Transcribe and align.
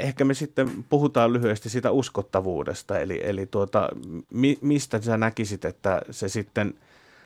ehkä 0.00 0.24
me 0.24 0.34
sitten 0.34 0.84
puhutaan 0.88 1.32
lyhyesti 1.32 1.68
siitä 1.68 1.90
uskottavuudesta, 1.90 2.98
eli, 2.98 3.20
eli 3.24 3.46
tuota, 3.46 3.88
mi, 4.30 4.58
mistä 4.60 5.00
sä 5.00 5.16
näkisit, 5.16 5.64
että 5.64 6.02
se 6.10 6.28
sitten 6.28 6.74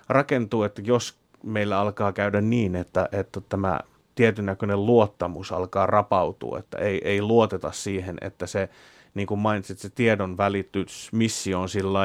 rakentuu, 0.09 0.63
että 0.63 0.83
jos 0.85 1.17
meillä 1.43 1.81
alkaa 1.81 2.13
käydä 2.13 2.41
niin, 2.41 2.77
että, 2.77 3.09
että 3.13 3.41
tämä 3.49 3.81
tietyn 4.15 4.47
näköinen 4.47 4.87
luottamus 4.87 5.53
alkaa 5.53 5.87
rapautua, 5.87 6.59
että 6.59 6.79
ei, 6.79 7.01
ei 7.05 7.23
luoteta 7.23 7.73
siihen, 7.73 8.17
että 8.21 8.47
se, 8.47 8.69
niin 9.15 9.27
kuin 9.27 9.41
mainitsit, 9.41 9.79
se 9.79 9.91
tiedon 9.91 10.37
välitysmissio 10.37 11.61
on 11.61 11.69
sillä 11.69 12.01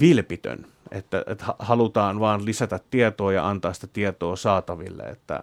vilpitön, 0.00 0.66
että, 0.90 1.24
että 1.26 1.44
halutaan 1.58 2.20
vaan 2.20 2.44
lisätä 2.44 2.80
tietoa 2.90 3.32
ja 3.32 3.48
antaa 3.48 3.72
sitä 3.72 3.86
tietoa 3.86 4.36
saataville, 4.36 5.02
että 5.02 5.42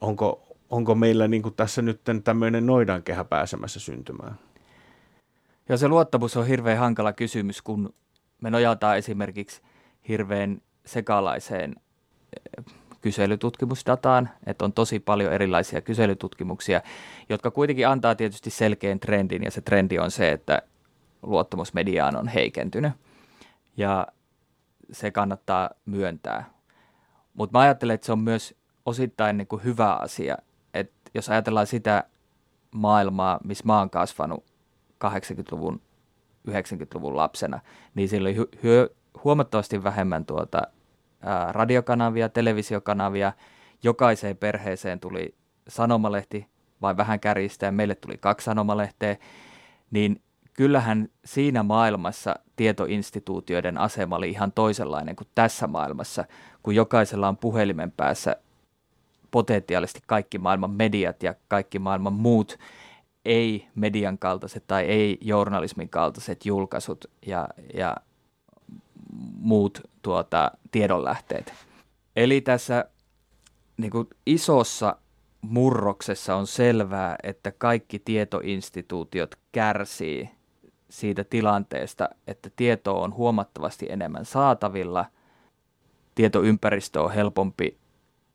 onko, 0.00 0.49
onko 0.70 0.94
meillä 0.94 1.28
niin 1.28 1.42
kuin 1.42 1.54
tässä 1.54 1.82
nyt 1.82 2.00
tämmöinen 2.24 2.66
noidankehä 2.66 3.24
pääsemässä 3.24 3.80
syntymään? 3.80 4.38
Ja 5.68 5.76
se 5.76 5.88
luottamus 5.88 6.36
on 6.36 6.46
hirveän 6.46 6.78
hankala 6.78 7.12
kysymys, 7.12 7.62
kun 7.62 7.94
me 8.40 8.50
nojataan 8.50 8.98
esimerkiksi 8.98 9.62
hirveän 10.08 10.62
sekalaiseen 10.86 11.76
eh, 12.58 12.64
kyselytutkimusdataan, 13.00 14.28
että 14.46 14.64
on 14.64 14.72
tosi 14.72 15.00
paljon 15.00 15.32
erilaisia 15.32 15.80
kyselytutkimuksia, 15.80 16.82
jotka 17.28 17.50
kuitenkin 17.50 17.88
antaa 17.88 18.14
tietysti 18.14 18.50
selkeän 18.50 19.00
trendin, 19.00 19.42
ja 19.42 19.50
se 19.50 19.60
trendi 19.60 19.98
on 19.98 20.10
se, 20.10 20.32
että 20.32 20.62
luottamus 21.22 21.74
mediaan 21.74 22.16
on 22.16 22.28
heikentynyt, 22.28 22.92
ja 23.76 24.06
se 24.92 25.10
kannattaa 25.10 25.70
myöntää. 25.86 26.50
Mutta 27.34 27.58
mä 27.58 27.62
ajattelen, 27.62 27.94
että 27.94 28.06
se 28.06 28.12
on 28.12 28.18
myös 28.18 28.54
osittain 28.86 29.36
niin 29.36 29.46
kuin 29.46 29.64
hyvä 29.64 29.94
asia, 29.94 30.36
jos 31.14 31.28
ajatellaan 31.28 31.66
sitä 31.66 32.04
maailmaa, 32.74 33.40
missä 33.44 33.64
mä 33.66 33.78
oon 33.78 33.90
kasvanut 33.90 34.44
80-luvun, 35.04 35.80
90-luvun 36.50 37.16
lapsena, 37.16 37.60
niin 37.94 38.08
sillä 38.08 38.28
oli 38.28 38.36
hu- 38.36 38.94
huomattavasti 39.24 39.84
vähemmän 39.84 40.26
tuota, 40.26 40.62
ää, 41.20 41.52
radiokanavia, 41.52 42.28
televisiokanavia. 42.28 43.32
Jokaiseen 43.82 44.36
perheeseen 44.36 45.00
tuli 45.00 45.34
sanomalehti, 45.68 46.46
vai 46.82 46.96
vähän 46.96 47.20
kärjistää, 47.20 47.72
meille 47.72 47.94
tuli 47.94 48.18
kaksi 48.18 48.44
sanomalehteä, 48.44 49.16
niin 49.90 50.22
kyllähän 50.52 51.08
siinä 51.24 51.62
maailmassa 51.62 52.34
tietoinstituutioiden 52.56 53.78
asema 53.78 54.16
oli 54.16 54.30
ihan 54.30 54.52
toisenlainen 54.52 55.16
kuin 55.16 55.28
tässä 55.34 55.66
maailmassa, 55.66 56.24
kun 56.62 56.74
jokaisella 56.74 57.28
on 57.28 57.36
puhelimen 57.36 57.92
päässä 57.92 58.36
potentiaalisesti 59.30 60.00
kaikki 60.06 60.38
maailman 60.38 60.70
mediat 60.70 61.22
ja 61.22 61.34
kaikki 61.48 61.78
maailman 61.78 62.12
muut 62.12 62.58
ei-median 63.24 64.18
kaltaiset 64.18 64.64
tai 64.66 64.84
ei-journalismin 64.84 65.88
kaltaiset 65.88 66.46
julkaisut 66.46 67.04
ja, 67.26 67.48
ja 67.74 67.96
muut 69.38 69.80
tuota, 70.02 70.50
tiedonlähteet. 70.70 71.52
Eli 72.16 72.40
tässä 72.40 72.84
niin 73.76 73.90
kuin 73.90 74.08
isossa 74.26 74.96
murroksessa 75.40 76.36
on 76.36 76.46
selvää, 76.46 77.16
että 77.22 77.52
kaikki 77.58 77.98
tietoinstituutiot 77.98 79.34
kärsii 79.52 80.30
siitä 80.88 81.24
tilanteesta, 81.24 82.08
että 82.26 82.50
tietoa 82.56 83.00
on 83.00 83.14
huomattavasti 83.14 83.86
enemmän 83.90 84.24
saatavilla, 84.24 85.04
tietoympäristö 86.14 87.02
on 87.02 87.12
helpompi 87.12 87.78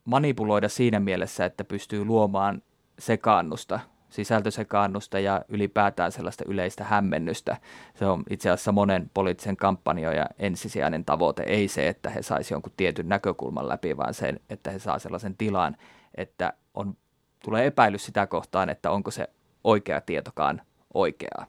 manipuloida 0.06 0.70
siinä 0.70 1.00
mielessä, 1.00 1.45
että 1.45 1.64
pystyy 1.64 2.06
luomaan 2.06 2.61
sekaannusta, 3.00 3.80
sisältösekaannusta 4.09 5.20
ja 5.20 5.42
ylipäätään 5.50 6.12
sellaista 6.12 6.44
yleistä 6.47 6.84
hämmennystä. 6.84 7.57
Se 7.96 8.06
on 8.06 8.24
itse 8.29 8.50
asiassa 8.50 8.72
monen 8.72 9.12
poliittisen 9.13 9.57
kampanjoja 9.57 10.25
ensisijainen 10.40 11.06
tavoite, 11.06 11.44
ei 11.44 11.68
se, 11.68 11.88
että 11.88 12.09
he 12.09 12.22
saisi 12.22 12.53
jonkun 12.53 12.74
tietyn 12.78 13.09
näkökulman 13.09 13.69
läpi, 13.69 13.97
vaan 13.97 14.13
se, 14.13 14.34
että 14.50 14.72
he 14.72 14.79
saa 14.79 15.00
sellaisen 15.00 15.38
tilan, 15.38 15.78
että 16.16 16.53
on, 16.74 16.97
tulee 17.44 17.66
epäilys 17.66 18.06
sitä 18.06 18.28
kohtaan, 18.28 18.69
että 18.69 18.91
onko 18.91 19.12
se 19.12 19.28
oikea 19.63 20.02
tietokaan 20.02 20.62
oikeaa. 20.94 21.46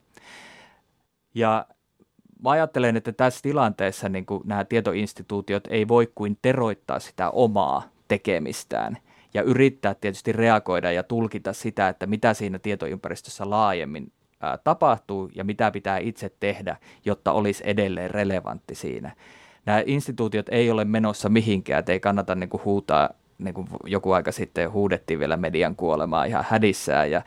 Ja 1.34 1.66
mä 2.42 2.50
ajattelen, 2.50 2.97
että 2.97 3.12
tässä 3.12 3.42
tilanteessa 3.42 4.09
niin 4.09 4.26
nämä 4.44 4.64
tietoinstituutiot 4.64 5.66
ei 5.66 5.88
voi 5.88 6.12
kuin 6.14 6.38
teroittaa 6.42 7.00
sitä 7.00 7.30
omaa 7.30 7.95
tekemistään 8.08 8.98
ja 9.34 9.42
yrittää 9.42 9.94
tietysti 9.94 10.32
reagoida 10.32 10.92
ja 10.92 11.02
tulkita 11.02 11.52
sitä, 11.52 11.88
että 11.88 12.06
mitä 12.06 12.34
siinä 12.34 12.58
tietoympäristössä 12.58 13.50
laajemmin 13.50 14.12
ää, 14.40 14.58
tapahtuu 14.64 15.30
ja 15.34 15.44
mitä 15.44 15.70
pitää 15.70 15.98
itse 15.98 16.30
tehdä, 16.40 16.76
jotta 17.04 17.32
olisi 17.32 17.62
edelleen 17.66 18.10
relevantti 18.10 18.74
siinä. 18.74 19.16
Nämä 19.66 19.82
instituutiot 19.86 20.46
ei 20.48 20.70
ole 20.70 20.84
menossa 20.84 21.28
mihinkään, 21.28 21.78
että 21.78 21.92
ei 21.92 22.00
kannata 22.00 22.34
niin 22.34 22.48
kuin 22.48 22.64
huutaa, 22.64 23.10
niin 23.38 23.54
kuin 23.54 23.68
joku 23.84 24.12
aika 24.12 24.32
sitten 24.32 24.72
huudettiin 24.72 25.18
vielä 25.18 25.36
median 25.36 25.76
kuolemaa 25.76 26.24
ihan 26.24 26.44
hädissään 26.48 27.10
ja 27.10 27.22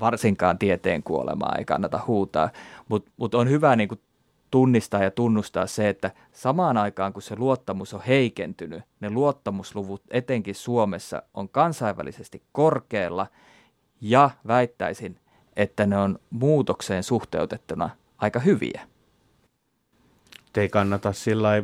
varsinkaan 0.00 0.58
tieteen 0.58 1.02
kuolemaa 1.02 1.54
ei 1.58 1.64
kannata 1.64 2.00
huutaa, 2.06 2.50
mutta 2.88 3.10
mut 3.16 3.34
on 3.34 3.48
hyvä 3.48 3.76
niin 3.76 3.88
kuin 3.88 4.00
tunnistaa 4.50 5.02
ja 5.02 5.10
tunnustaa 5.10 5.66
se, 5.66 5.88
että 5.88 6.10
samaan 6.32 6.76
aikaan 6.76 7.12
kun 7.12 7.22
se 7.22 7.36
luottamus 7.36 7.94
on 7.94 8.02
heikentynyt, 8.06 8.82
ne 9.00 9.10
luottamusluvut 9.10 10.02
etenkin 10.10 10.54
Suomessa 10.54 11.22
on 11.34 11.48
kansainvälisesti 11.48 12.42
korkealla 12.52 13.26
ja 14.00 14.30
väittäisin, 14.46 15.16
että 15.56 15.86
ne 15.86 15.96
on 15.96 16.18
muutokseen 16.30 17.02
suhteutettuna 17.02 17.90
aika 18.18 18.40
hyviä. 18.40 18.80
Ei 20.56 20.68
kannata 20.68 21.12
sillä 21.12 21.62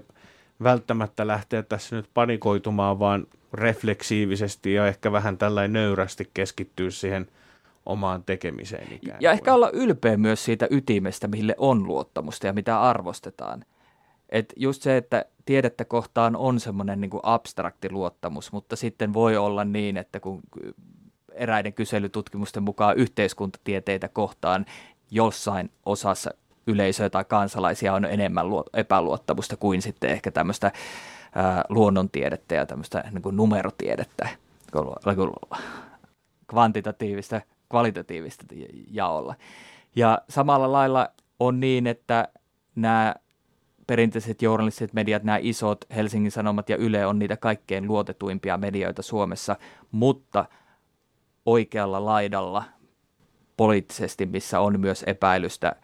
välttämättä 0.62 1.26
lähteä 1.26 1.62
tässä 1.62 1.96
nyt 1.96 2.10
panikoitumaan, 2.14 2.98
vaan 2.98 3.26
refleksiivisesti 3.52 4.72
ja 4.72 4.86
ehkä 4.86 5.12
vähän 5.12 5.38
tällainen 5.38 5.72
nöyrästi 5.72 6.30
keskittyä 6.34 6.90
siihen– 6.90 7.26
omaan 7.86 8.24
tekemiseen 8.24 8.92
ikään 8.92 9.00
kuin. 9.00 9.16
Ja 9.20 9.32
ehkä 9.32 9.54
olla 9.54 9.70
ylpeä 9.72 10.16
myös 10.16 10.44
siitä 10.44 10.68
ytimestä, 10.70 11.28
mille 11.28 11.54
on 11.58 11.86
luottamusta 11.86 12.46
ja 12.46 12.52
mitä 12.52 12.80
arvostetaan. 12.80 13.64
Et 14.28 14.52
just 14.56 14.82
se, 14.82 14.96
että 14.96 15.24
tiedettä 15.44 15.84
kohtaan 15.84 16.36
on 16.36 16.60
semmoinen 16.60 17.00
niin 17.00 17.10
abstrakti 17.22 17.90
luottamus, 17.90 18.52
mutta 18.52 18.76
sitten 18.76 19.14
voi 19.14 19.36
olla 19.36 19.64
niin, 19.64 19.96
että 19.96 20.20
kun 20.20 20.40
eräiden 21.32 21.72
kyselytutkimusten 21.72 22.62
mukaan 22.62 22.96
yhteiskuntatieteitä 22.96 24.08
kohtaan 24.08 24.66
jossain 25.10 25.70
osassa 25.86 26.30
yleisöä 26.66 27.10
tai 27.10 27.24
kansalaisia 27.24 27.94
on 27.94 28.04
enemmän 28.04 28.46
epäluottamusta 28.74 29.56
kuin 29.56 29.82
sitten 29.82 30.10
ehkä 30.10 30.30
tämmöistä 30.30 30.72
luonnontiedettä 31.68 32.54
ja 32.54 32.66
tämmöistä 32.66 33.04
niin 33.12 33.36
numerotiedettä, 33.36 34.28
kvantitatiivista 36.46 37.40
kvalitatiivista 37.68 38.44
jaolla. 38.90 39.34
Ja 39.96 40.18
samalla 40.28 40.72
lailla 40.72 41.08
on 41.40 41.60
niin, 41.60 41.86
että 41.86 42.28
nämä 42.74 43.14
perinteiset 43.86 44.42
journalistiset 44.42 44.92
mediat, 44.92 45.22
nämä 45.22 45.38
isot 45.42 45.84
Helsingin 45.96 46.32
Sanomat 46.32 46.68
ja 46.68 46.76
Yle 46.76 47.06
on 47.06 47.18
niitä 47.18 47.36
kaikkein 47.36 47.86
luotetuimpia 47.86 48.56
medioita 48.56 49.02
Suomessa, 49.02 49.56
mutta 49.90 50.44
oikealla 51.46 52.04
laidalla 52.04 52.64
poliittisesti, 53.56 54.26
missä 54.26 54.60
on 54.60 54.80
myös 54.80 55.04
epäilystä 55.06 55.76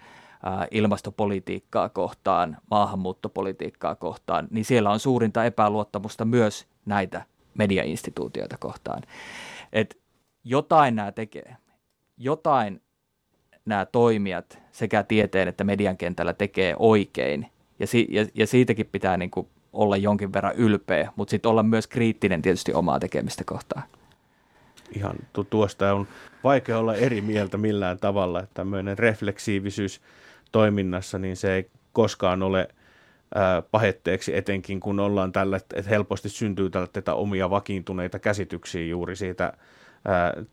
ilmastopolitiikkaa 0.70 1.88
kohtaan, 1.88 2.56
maahanmuuttopolitiikkaa 2.70 3.94
kohtaan, 3.94 4.48
niin 4.50 4.64
siellä 4.64 4.90
on 4.90 5.00
suurinta 5.00 5.44
epäluottamusta 5.44 6.24
myös 6.24 6.66
näitä 6.86 7.26
mediainstituutioita 7.54 8.56
kohtaan. 8.58 9.02
Et 9.72 9.98
jotain 10.44 10.96
nämä 10.96 11.12
tekee 11.12 11.56
jotain 12.16 12.82
nämä 13.64 13.86
toimijat 13.86 14.58
sekä 14.72 15.02
tieteen 15.02 15.48
että 15.48 15.64
median 15.64 15.96
kentällä 15.96 16.32
tekee 16.32 16.74
oikein. 16.78 17.46
Ja, 17.78 17.86
si- 17.86 18.08
ja, 18.10 18.26
ja 18.34 18.46
siitäkin 18.46 18.86
pitää 18.86 19.16
niin 19.16 19.30
kuin 19.30 19.48
olla 19.72 19.96
jonkin 19.96 20.32
verran 20.32 20.56
ylpeä, 20.56 21.12
mutta 21.16 21.30
sitten 21.30 21.50
olla 21.50 21.62
myös 21.62 21.86
kriittinen 21.86 22.42
tietysti 22.42 22.74
omaa 22.74 23.00
tekemistä 23.00 23.44
kohtaan. 23.44 23.82
Ihan 24.96 25.16
tuosta 25.50 25.94
on 25.94 26.08
vaikea 26.44 26.78
olla 26.78 26.94
eri 26.94 27.20
mieltä 27.20 27.58
millään 27.58 27.98
tavalla, 27.98 28.40
että 28.40 28.54
tämmöinen 28.54 28.98
refleksiivisyys 28.98 30.00
toiminnassa, 30.52 31.18
niin 31.18 31.36
se 31.36 31.54
ei 31.54 31.70
koskaan 31.92 32.42
ole 32.42 32.68
pahetteeksi, 33.70 34.36
etenkin 34.36 34.80
kun 34.80 35.00
ollaan 35.00 35.32
tällä, 35.32 35.56
että 35.56 35.90
helposti 35.90 36.28
syntyy 36.28 36.70
tällä 36.70 37.14
omia 37.14 37.50
vakiintuneita 37.50 38.18
käsityksiä 38.18 38.86
juuri 38.86 39.16
siitä 39.16 39.52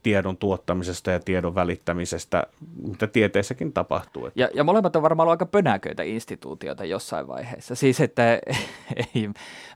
tiedon 0.03 0.37
tuottamisesta 0.37 1.11
ja 1.11 1.19
tiedon 1.19 1.55
välittämisestä, 1.55 2.43
mitä 2.87 3.07
tieteessäkin 3.07 3.73
tapahtuu. 3.73 4.29
Ja, 4.35 4.49
ja 4.53 4.63
molemmat 4.63 4.95
on 4.95 5.01
varmaan 5.01 5.25
ollut 5.25 5.41
aika 5.41 5.45
pönäköitä 5.45 6.03
instituutioita 6.03 6.85
jossain 6.85 7.27
vaiheessa. 7.27 7.75
Siis, 7.75 8.01
että 8.01 8.23
ei 9.15 9.29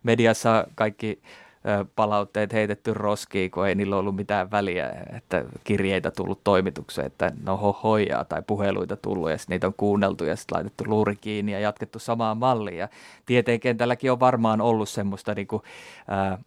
mediassa 0.04 0.68
kaikki 0.76 1.22
palautteet 1.96 2.54
heitetty 2.54 2.94
roskiin, 2.94 3.52
kun 3.52 3.68
ei 3.68 3.76
niillä 3.76 3.98
ollut 3.98 4.16
mitään 4.16 4.52
väliä, 4.52 4.94
että 5.16 5.46
kirjeitä 5.64 6.12
tullut 6.12 6.44
toimitukseen, 6.44 7.08
että 7.08 7.32
no 7.44 7.58
ho 7.58 7.80
hoijaa 7.84 8.24
tai 8.24 8.42
puheluita 8.48 8.98
tullut 8.98 9.30
ja 9.30 9.38
niitä 9.48 9.68
on 9.68 9.74
kuunneltu 9.78 10.24
ja 10.24 10.36
sitten 10.36 10.56
laitettu 10.56 10.84
luuri 10.88 11.16
kiinni 11.16 11.52
ja 11.52 11.60
jatkettu 11.60 12.00
samaa 12.00 12.36
mallia. 12.36 12.76
Ja 12.76 12.90
tieteen 13.26 13.60
kentälläkin 13.60 14.12
on 14.12 14.20
varmaan 14.20 14.62
ollut 14.62 14.90
semmoista 14.90 15.34
niin 15.34 15.48
kuin, 15.48 15.64
ää, 16.08 16.38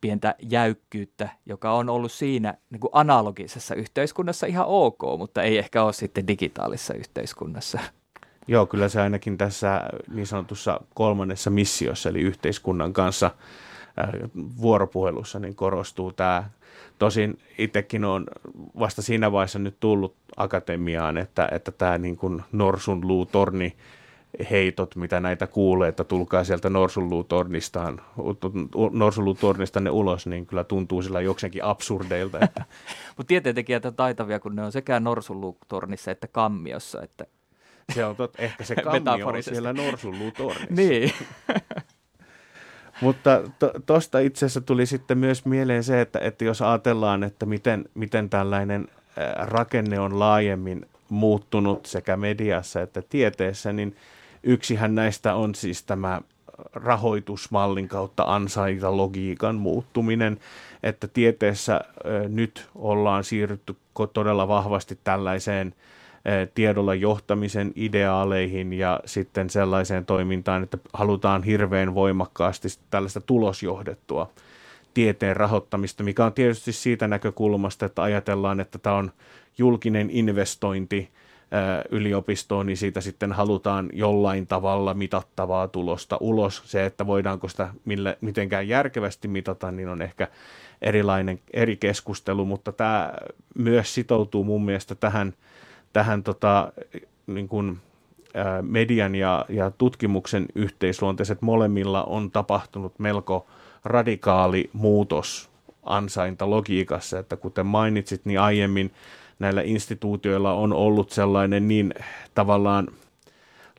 pientä 0.00 0.34
jäykkyyttä, 0.42 1.28
joka 1.46 1.72
on 1.72 1.88
ollut 1.88 2.12
siinä 2.12 2.54
niin 2.70 2.80
kuin 2.80 2.90
analogisessa 2.92 3.74
yhteiskunnassa 3.74 4.46
ihan 4.46 4.66
ok, 4.66 5.00
mutta 5.18 5.42
ei 5.42 5.58
ehkä 5.58 5.82
ole 5.82 5.92
sitten 5.92 6.26
digitaalisessa 6.26 6.94
yhteiskunnassa. 6.94 7.78
Joo, 8.48 8.66
kyllä 8.66 8.88
se 8.88 9.00
ainakin 9.00 9.38
tässä 9.38 9.80
niin 10.14 10.26
sanotussa 10.26 10.80
kolmannessa 10.94 11.50
missiossa, 11.50 12.08
eli 12.08 12.20
yhteiskunnan 12.20 12.92
kanssa 12.92 13.26
äh, 13.26 14.08
vuoropuhelussa, 14.60 15.38
niin 15.38 15.54
korostuu 15.54 16.12
tämä. 16.12 16.50
Tosin 16.98 17.38
itsekin 17.58 18.04
on 18.04 18.26
vasta 18.78 19.02
siinä 19.02 19.32
vaiheessa 19.32 19.58
nyt 19.58 19.76
tullut 19.80 20.16
akatemiaan, 20.36 21.16
että, 21.16 21.48
että 21.52 21.70
tämä 21.70 21.98
niin 21.98 22.16
kuin 22.16 22.42
norsun 22.52 23.08
luutorni 23.08 23.76
heitot, 24.50 24.96
mitä 24.96 25.20
näitä 25.20 25.46
kuulee, 25.46 25.88
että 25.88 26.04
tulkaa 26.04 26.44
sieltä 26.44 26.70
norsunluutornistaan, 26.70 28.00
norsunluutornistanne 28.92 29.90
ulos, 29.90 30.26
niin 30.26 30.46
kyllä 30.46 30.64
tuntuu 30.64 31.02
sillä 31.02 31.20
jokseenkin 31.20 31.64
absurdeilta. 31.64 32.38
Että. 32.40 32.64
Mutta 33.16 33.28
tieteentekijät 33.28 33.84
on 33.84 33.94
taitavia, 33.94 34.40
kun 34.40 34.56
ne 34.56 34.64
on 34.64 34.72
sekä 34.72 35.00
norsunluutornissa 35.00 36.10
että 36.10 36.26
kammiossa. 36.26 37.02
Että... 37.02 37.26
Se 37.94 38.04
on 38.04 38.16
tot, 38.16 38.34
ehkä 38.38 38.64
se 38.64 38.74
kammio 38.84 39.28
on 39.28 39.42
siellä 39.42 39.72
norsunluutornissa. 39.72 40.74
niin. 40.74 41.12
Mutta 43.00 43.42
tuosta 43.86 44.18
to, 44.18 44.24
itse 44.24 44.46
asiassa 44.46 44.60
tuli 44.60 44.86
sitten 44.86 45.18
myös 45.18 45.44
mieleen 45.44 45.84
se, 45.84 46.00
että, 46.00 46.18
että 46.18 46.44
jos 46.44 46.62
ajatellaan, 46.62 47.24
että 47.24 47.46
miten, 47.46 47.84
miten 47.94 48.30
tällainen 48.30 48.88
rakenne 49.36 50.00
on 50.00 50.18
laajemmin 50.18 50.86
muuttunut 51.08 51.86
sekä 51.86 52.16
mediassa 52.16 52.80
että 52.80 53.02
tieteessä, 53.02 53.72
niin– 53.72 53.96
Yksihän 54.42 54.94
näistä 54.94 55.34
on 55.34 55.54
siis 55.54 55.82
tämä 55.82 56.20
rahoitusmallin 56.72 57.88
kautta 57.88 58.24
ansaita 58.26 58.96
logiikan 58.96 59.54
muuttuminen, 59.54 60.40
että 60.82 61.08
tieteessä 61.08 61.80
nyt 62.28 62.68
ollaan 62.74 63.24
siirrytty 63.24 63.76
todella 64.12 64.48
vahvasti 64.48 64.98
tällaiseen 65.04 65.74
tiedolla 66.54 66.94
johtamisen 66.94 67.72
ideaaleihin 67.76 68.72
ja 68.72 69.00
sitten 69.04 69.50
sellaiseen 69.50 70.06
toimintaan, 70.06 70.62
että 70.62 70.78
halutaan 70.92 71.42
hirveän 71.42 71.94
voimakkaasti 71.94 72.68
tällaista 72.90 73.20
tulosjohdettua 73.20 74.30
tieteen 74.94 75.36
rahoittamista, 75.36 76.04
mikä 76.04 76.24
on 76.24 76.32
tietysti 76.32 76.72
siitä 76.72 77.08
näkökulmasta, 77.08 77.86
että 77.86 78.02
ajatellaan, 78.02 78.60
että 78.60 78.78
tämä 78.78 78.96
on 78.96 79.12
julkinen 79.58 80.10
investointi– 80.10 81.08
yliopistoon, 81.90 82.66
niin 82.66 82.76
siitä 82.76 83.00
sitten 83.00 83.32
halutaan 83.32 83.88
jollain 83.92 84.46
tavalla 84.46 84.94
mitattavaa 84.94 85.68
tulosta 85.68 86.16
ulos. 86.20 86.62
Se, 86.64 86.86
että 86.86 87.06
voidaanko 87.06 87.48
sitä 87.48 87.68
mille, 87.84 88.18
mitenkään 88.20 88.68
järkevästi 88.68 89.28
mitata, 89.28 89.70
niin 89.70 89.88
on 89.88 90.02
ehkä 90.02 90.28
erilainen 90.82 91.40
eri 91.52 91.76
keskustelu, 91.76 92.44
mutta 92.44 92.72
tämä 92.72 93.12
myös 93.54 93.94
sitoutuu 93.94 94.44
mun 94.44 94.64
mielestä 94.64 94.94
tähän, 94.94 95.34
tähän 95.92 96.22
tota, 96.22 96.72
niin 97.26 97.48
kuin, 97.48 97.78
median 98.62 99.14
ja, 99.14 99.44
ja 99.48 99.70
tutkimuksen 99.70 100.46
yhteisluonteiset 100.54 101.42
molemmilla 101.42 102.04
on 102.04 102.30
tapahtunut 102.30 102.98
melko 102.98 103.46
radikaali 103.84 104.70
muutos 104.72 105.50
ansaintalogiikassa, 105.82 107.18
että 107.18 107.36
kuten 107.36 107.66
mainitsit, 107.66 108.24
niin 108.24 108.40
aiemmin 108.40 108.92
näillä 109.38 109.62
instituutioilla 109.62 110.52
on 110.52 110.72
ollut 110.72 111.10
sellainen 111.10 111.68
niin 111.68 111.94
tavallaan 112.34 112.88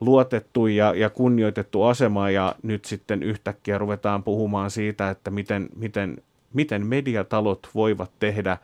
luotettu 0.01 0.67
ja, 0.67 0.93
ja 0.95 1.09
kunnioitettu 1.09 1.83
asema 1.83 2.29
ja 2.29 2.55
nyt 2.63 2.85
sitten 2.85 3.23
yhtäkkiä 3.23 3.77
ruvetaan 3.77 4.23
puhumaan 4.23 4.71
siitä, 4.71 5.09
että 5.09 5.31
miten, 5.31 5.69
miten, 5.75 6.17
miten 6.53 6.87
mediatalot 6.87 7.69
voivat 7.75 8.11
tehdä 8.19 8.57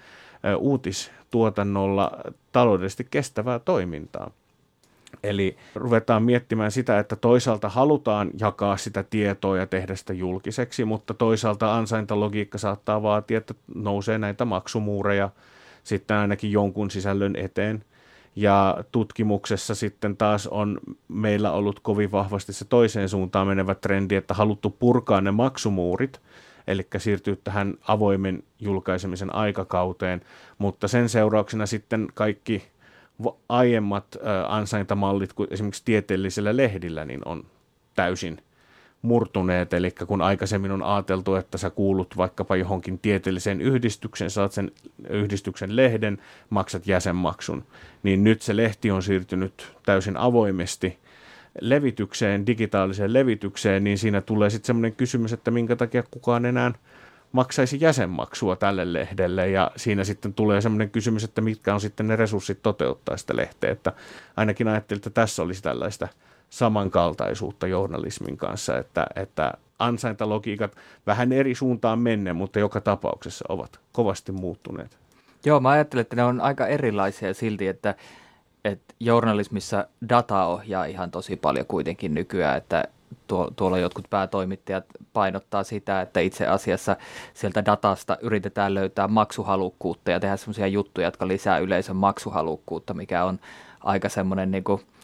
uutistuotannolla 0.57 2.12
taloudellisesti 2.51 3.07
kestävää 3.12 3.59
toimintaa. 3.59 4.31
Eli 5.24 5.57
ruvetaan 5.75 6.24
miettimään 6.24 6.71
sitä, 6.71 7.00
että 7.00 7.15
toisaalta 7.15 7.69
halutaan 7.69 8.30
jakaa 8.39 8.77
sitä 8.77 9.03
tietoa 9.03 9.57
ja 9.57 9.65
tehdä 9.65 9.95
sitä 9.95 10.13
julkiseksi, 10.13 10.86
mutta 10.86 11.13
toisaalta 11.13 11.75
ansaintalogiikka 11.75 12.57
saattaa 12.57 13.03
vaatia, 13.03 13.38
että 13.38 13.53
nousee 13.75 14.18
näitä 14.18 14.45
maksumuureja– 14.45 15.30
sitten 15.85 16.17
ainakin 16.17 16.51
jonkun 16.51 16.91
sisällön 16.91 17.35
eteen. 17.35 17.83
Ja 18.35 18.83
tutkimuksessa 18.91 19.75
sitten 19.75 20.17
taas 20.17 20.47
on 20.47 20.79
meillä 21.07 21.51
ollut 21.51 21.79
kovin 21.79 22.11
vahvasti 22.11 22.53
se 22.53 22.65
toiseen 22.65 23.09
suuntaan 23.09 23.47
menevä 23.47 23.75
trendi, 23.75 24.15
että 24.15 24.33
haluttu 24.33 24.69
purkaa 24.69 25.21
ne 25.21 25.31
maksumuurit, 25.31 26.21
eli 26.67 26.87
siirtyy 26.97 27.35
tähän 27.43 27.73
avoimen 27.87 28.43
julkaisemisen 28.59 29.35
aikakauteen, 29.35 30.21
mutta 30.57 30.87
sen 30.87 31.09
seurauksena 31.09 31.65
sitten 31.65 32.07
kaikki 32.13 32.63
aiemmat 33.49 34.17
ansaintamallit, 34.47 35.33
kuin 35.33 35.47
esimerkiksi 35.51 35.85
tieteellisillä 35.85 36.57
lehdillä, 36.57 37.05
niin 37.05 37.21
on 37.25 37.43
täysin 37.95 38.41
murtuneet, 39.05 39.73
eli 39.73 39.91
kun 39.91 40.21
aikaisemmin 40.21 40.71
on 40.71 40.83
ajateltu, 40.83 41.35
että 41.35 41.57
sä 41.57 41.69
kuulut 41.69 42.17
vaikkapa 42.17 42.55
johonkin 42.55 42.99
tieteelliseen 42.99 43.61
yhdistykseen, 43.61 44.29
saat 44.29 44.51
sen 44.51 44.71
yhdistyksen 45.09 45.75
lehden, 45.75 46.17
maksat 46.49 46.87
jäsenmaksun, 46.87 47.63
niin 48.03 48.23
nyt 48.23 48.41
se 48.41 48.55
lehti 48.55 48.91
on 48.91 49.03
siirtynyt 49.03 49.75
täysin 49.85 50.17
avoimesti 50.17 50.97
levitykseen, 51.61 52.47
digitaaliseen 52.47 53.13
levitykseen, 53.13 53.83
niin 53.83 53.97
siinä 53.97 54.21
tulee 54.21 54.49
sitten 54.49 54.67
semmoinen 54.67 54.95
kysymys, 54.95 55.33
että 55.33 55.51
minkä 55.51 55.75
takia 55.75 56.03
kukaan 56.11 56.45
enää 56.45 56.71
maksaisi 57.31 57.77
jäsenmaksua 57.81 58.55
tälle 58.55 58.93
lehdelle. 58.93 59.49
Ja 59.49 59.71
siinä 59.75 60.03
sitten 60.03 60.33
tulee 60.33 60.61
semmoinen 60.61 60.89
kysymys, 60.89 61.23
että 61.23 61.41
mitkä 61.41 61.73
on 61.73 61.81
sitten 61.81 62.07
ne 62.07 62.15
resurssit 62.15 62.59
toteuttaa 62.61 63.17
sitä 63.17 63.35
lehteä, 63.35 63.71
että 63.71 63.93
ainakin 64.35 64.67
ajattelin, 64.67 64.99
että 64.99 65.09
tässä 65.09 65.43
olisi 65.43 65.63
tällaista– 65.63 66.07
samankaltaisuutta 66.50 67.68
journalismin 67.68 68.38
kanssa, 68.38 68.77
että, 68.77 69.07
että 69.15 69.53
ansaintalogiikat 69.80 70.75
vähän 71.07 71.31
eri 71.31 71.56
suuntaan 71.56 72.00
menne, 72.00 72.33
mutta 72.33 72.59
joka 72.59 72.81
tapauksessa 72.81 73.45
ovat 73.50 73.80
kovasti 73.92 74.31
muuttuneet. 74.31 74.98
Joo, 75.46 75.60
mä 75.60 75.69
ajattelen, 75.69 76.01
että 76.01 76.15
ne 76.15 76.24
on 76.24 76.41
aika 76.41 76.67
erilaisia 76.67 77.34
silti, 77.34 77.67
että, 77.67 77.96
että 78.65 78.93
journalismissa 79.00 79.88
data 80.10 80.46
ohjaa 80.46 80.86
ihan 80.86 81.12
tosi 81.12 81.36
paljon 81.36 81.65
kuitenkin 81.65 82.13
nykyään, 82.13 82.58
että 82.58 82.84
tuo, 83.27 83.51
tuolla 83.55 83.77
jotkut 83.77 84.10
päätoimittajat 84.10 84.86
painottaa 85.13 85.63
sitä, 85.63 86.01
että 86.01 86.19
itse 86.19 86.48
asiassa 86.48 86.96
sieltä 87.34 87.65
datasta 87.65 88.17
yritetään 88.22 88.74
löytää 88.74 89.08
maksuhalukkuutta 89.08 90.12
ja 90.12 90.19
tehdä 90.19 90.38
sellaisia 90.38 90.67
juttuja, 90.67 91.08
jotka 91.08 91.27
lisää 91.27 91.58
yleisön 91.58 91.96
maksuhalukkuutta, 91.96 92.93
mikä 92.93 93.24
on 93.24 93.39
aika 93.79 94.10
semmoinen 94.10 94.51
niin 94.51 94.63
kuin– 94.63 94.81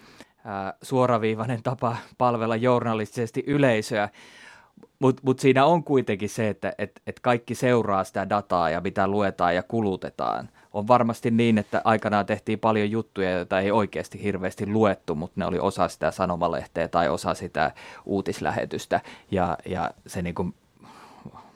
suoraviivainen 0.82 1.64
tapa 1.64 1.98
palvella 2.18 2.56
journalistisesti 2.56 3.44
yleisöä. 3.48 4.10
Mutta 5.00 5.22
mut 5.26 5.40
siinä 5.40 5.66
on 5.66 5.84
kuitenkin 5.84 6.30
se, 6.30 6.50
että 6.50 6.74
et, 6.78 7.02
et 7.08 7.20
kaikki 7.20 7.56
seuraa 7.56 8.04
sitä 8.04 8.30
dataa 8.30 8.70
ja 8.70 8.82
mitä 8.82 9.08
luetaan 9.08 9.56
ja 9.56 9.64
kulutetaan. 9.64 10.50
On 10.74 10.88
varmasti 10.88 11.32
niin, 11.32 11.58
että 11.58 11.82
aikanaan 11.84 12.26
tehtiin 12.26 12.60
paljon 12.60 12.92
juttuja, 12.92 13.32
joita 13.32 13.60
ei 13.60 13.72
oikeasti 13.72 14.24
hirveästi 14.24 14.68
luettu, 14.68 15.16
mutta 15.16 15.40
ne 15.40 15.46
oli 15.46 15.60
osa 15.60 15.88
sitä 15.88 16.12
sanomalehteä 16.12 16.88
tai 16.88 17.10
osa 17.10 17.34
sitä 17.34 17.72
uutislähetystä. 18.06 19.02
Ja, 19.32 19.58
ja 19.66 19.92
se 20.08 20.22
niin 20.22 20.36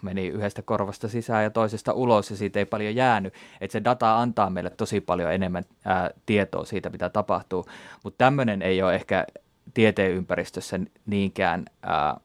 meni 0.06 0.28
yhdestä 0.28 0.62
korvasta 0.62 1.08
sisään 1.08 1.44
ja 1.44 1.50
toisesta 1.50 1.94
ulos 1.94 2.30
ja 2.30 2.36
siitä 2.36 2.60
ei 2.60 2.66
paljon 2.66 2.96
jäänyt. 2.96 3.34
Että 3.62 3.72
se 3.72 3.84
data 3.84 4.20
antaa 4.20 4.50
meille 4.50 4.70
tosi 4.70 5.02
paljon 5.02 5.34
enemmän 5.34 5.64
ää, 5.86 6.10
tietoa 6.26 6.66
siitä, 6.66 6.90
mitä 6.90 7.10
tapahtuu. 7.10 7.66
Mutta 8.04 8.18
tämmöinen 8.18 8.62
ei 8.62 8.82
ole 8.82 8.96
ehkä 8.96 9.26
tieteen 9.74 10.12
ympäristössä 10.12 10.80
niinkään 11.06 11.66
ää, 11.82 12.18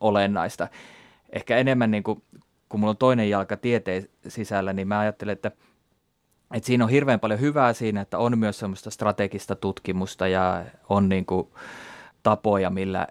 olennaista. 0.00 0.68
Ehkä 1.30 1.56
enemmän 1.56 1.90
niin 1.90 2.02
kuin, 2.02 2.22
kun 2.68 2.80
mulla 2.80 2.90
on 2.90 2.96
toinen 2.96 3.30
jalka 3.30 3.56
tieteen 3.56 4.08
sisällä, 4.28 4.72
niin 4.72 4.88
mä 4.88 4.98
ajattelen, 4.98 5.32
että 5.32 5.50
että 6.54 6.66
siinä 6.66 6.84
on 6.84 6.90
hirveän 6.90 7.20
paljon 7.20 7.40
hyvää 7.40 7.72
siinä, 7.72 8.00
että 8.00 8.18
on 8.18 8.38
myös 8.38 8.58
semmoista 8.58 8.90
strategista 8.90 9.54
tutkimusta 9.54 10.28
ja 10.28 10.64
on 10.88 11.08
niin 11.08 11.26
kuin 11.26 11.48
tapoja, 12.22 12.70
millä 12.70 13.06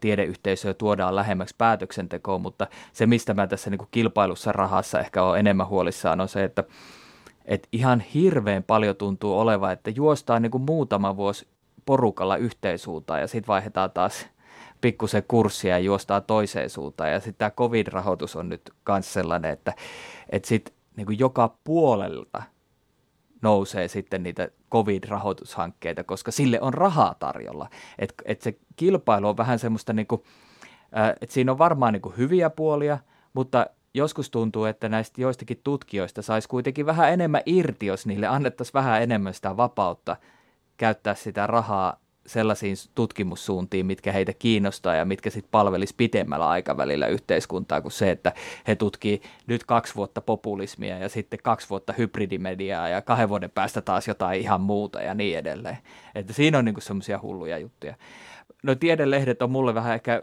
tiedeyhteisöä 0.00 0.74
tuodaan 0.74 1.16
lähemmäksi 1.16 1.54
päätöksentekoa, 1.58 2.38
mutta 2.38 2.66
se, 2.92 3.06
mistä 3.06 3.34
mä 3.34 3.46
tässä 3.46 3.70
niin 3.70 3.78
kuin 3.78 3.88
kilpailussa 3.90 4.52
rahassa 4.52 5.00
ehkä 5.00 5.22
on 5.22 5.38
enemmän 5.38 5.68
huolissaan, 5.68 6.20
on 6.20 6.28
se, 6.28 6.44
että, 6.44 6.64
että 7.44 7.68
ihan 7.72 8.00
hirveän 8.00 8.62
paljon 8.62 8.96
tuntuu 8.96 9.38
olevan, 9.38 9.72
että 9.72 9.90
juostaan 9.90 10.42
niin 10.42 10.50
kuin 10.50 10.62
muutama 10.62 11.16
vuosi 11.16 11.48
porukalla 11.86 12.36
yhteisuuntaan 12.36 13.20
ja 13.20 13.26
sitten 13.26 13.48
vaihdetaan 13.48 13.90
taas 13.90 14.26
pikkusen 14.80 15.22
kurssia 15.28 15.70
ja 15.70 15.78
juostaa 15.78 16.20
toiseen 16.20 16.70
suuntaan. 16.70 17.12
Ja 17.12 17.20
sitten 17.20 17.38
tämä 17.38 17.50
covid-rahoitus 17.50 18.36
on 18.36 18.48
nyt 18.48 18.70
myös 18.88 19.12
sellainen, 19.12 19.50
että, 19.50 19.74
että 20.30 20.48
sitten 20.48 20.74
niin 20.96 21.18
joka 21.18 21.56
puolelta 21.64 22.42
nousee 23.42 23.88
sitten 23.88 24.22
niitä 24.22 24.48
covid-rahoitushankkeita, 24.72 26.04
koska 26.04 26.30
sille 26.30 26.60
on 26.60 26.74
rahaa 26.74 27.14
tarjolla. 27.18 27.68
Että 27.98 28.14
et 28.24 28.42
se 28.42 28.58
kilpailu 28.76 29.28
on 29.28 29.36
vähän 29.36 29.58
semmoista, 29.58 29.92
niin 29.92 30.06
kuin, 30.06 30.22
että 31.20 31.32
siinä 31.32 31.52
on 31.52 31.58
varmaan 31.58 31.92
niin 31.92 32.16
hyviä 32.16 32.50
puolia, 32.50 32.98
mutta 33.32 33.66
joskus 33.94 34.30
tuntuu, 34.30 34.64
että 34.64 34.88
näistä 34.88 35.20
joistakin 35.20 35.60
tutkijoista 35.64 36.22
saisi 36.22 36.48
kuitenkin 36.48 36.86
vähän 36.86 37.12
enemmän 37.12 37.42
irti, 37.46 37.86
jos 37.86 38.06
niille 38.06 38.26
annettaisiin 38.26 38.74
vähän 38.74 39.02
enemmän 39.02 39.34
sitä 39.34 39.56
vapautta 39.56 40.16
käyttää 40.76 41.14
sitä 41.14 41.46
rahaa 41.46 41.96
sellaisiin 42.32 42.76
tutkimussuuntiin, 42.94 43.86
mitkä 43.86 44.12
heitä 44.12 44.32
kiinnostaa 44.32 44.94
ja 44.94 45.04
mitkä 45.04 45.30
sitten 45.30 45.50
palvelisi 45.50 45.94
pitemmällä 45.96 46.48
aikavälillä 46.48 47.06
yhteiskuntaa 47.06 47.80
kuin 47.80 47.92
se, 47.92 48.10
että 48.10 48.32
he 48.68 48.76
tutkii 48.76 49.22
nyt 49.46 49.64
kaksi 49.64 49.94
vuotta 49.94 50.20
populismia 50.20 50.98
ja 50.98 51.08
sitten 51.08 51.38
kaksi 51.42 51.68
vuotta 51.70 51.92
hybridimediaa 51.92 52.88
ja 52.88 53.02
kahden 53.02 53.28
vuoden 53.28 53.50
päästä 53.50 53.80
taas 53.80 54.08
jotain 54.08 54.40
ihan 54.40 54.60
muuta 54.60 55.02
ja 55.02 55.14
niin 55.14 55.38
edelleen. 55.38 55.78
Että 56.14 56.32
siinä 56.32 56.58
on 56.58 56.64
niinku 56.64 56.80
semmoisia 56.80 57.20
hulluja 57.22 57.58
juttuja. 57.58 57.94
No 58.62 58.74
tiedelehdet 58.74 59.42
on 59.42 59.50
mulle 59.50 59.74
vähän 59.74 59.94
ehkä 59.94 60.22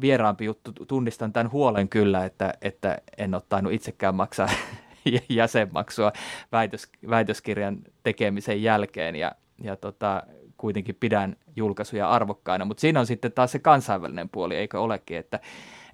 vieraampi 0.00 0.44
juttu. 0.44 0.72
Tunnistan 0.72 1.32
tämän 1.32 1.52
huolen 1.52 1.88
kyllä, 1.88 2.24
että, 2.24 2.54
että 2.62 2.98
en 3.18 3.34
ole 3.34 3.42
tainnut 3.48 3.72
itsekään 3.72 4.14
maksaa 4.14 4.48
jäsenmaksua 5.28 6.12
väitös, 6.52 6.88
väitöskirjan 7.10 7.78
tekemisen 8.02 8.62
jälkeen 8.62 9.16
ja, 9.16 9.32
ja 9.62 9.76
tota, 9.76 10.22
kuitenkin 10.60 10.96
pidän 11.00 11.36
julkaisuja 11.56 12.10
arvokkaina, 12.10 12.64
mutta 12.64 12.80
siinä 12.80 13.00
on 13.00 13.06
sitten 13.06 13.32
taas 13.32 13.52
se 13.52 13.58
kansainvälinen 13.58 14.28
puoli, 14.28 14.56
eikö 14.56 14.80
olekin, 14.80 15.16
että, 15.18 15.40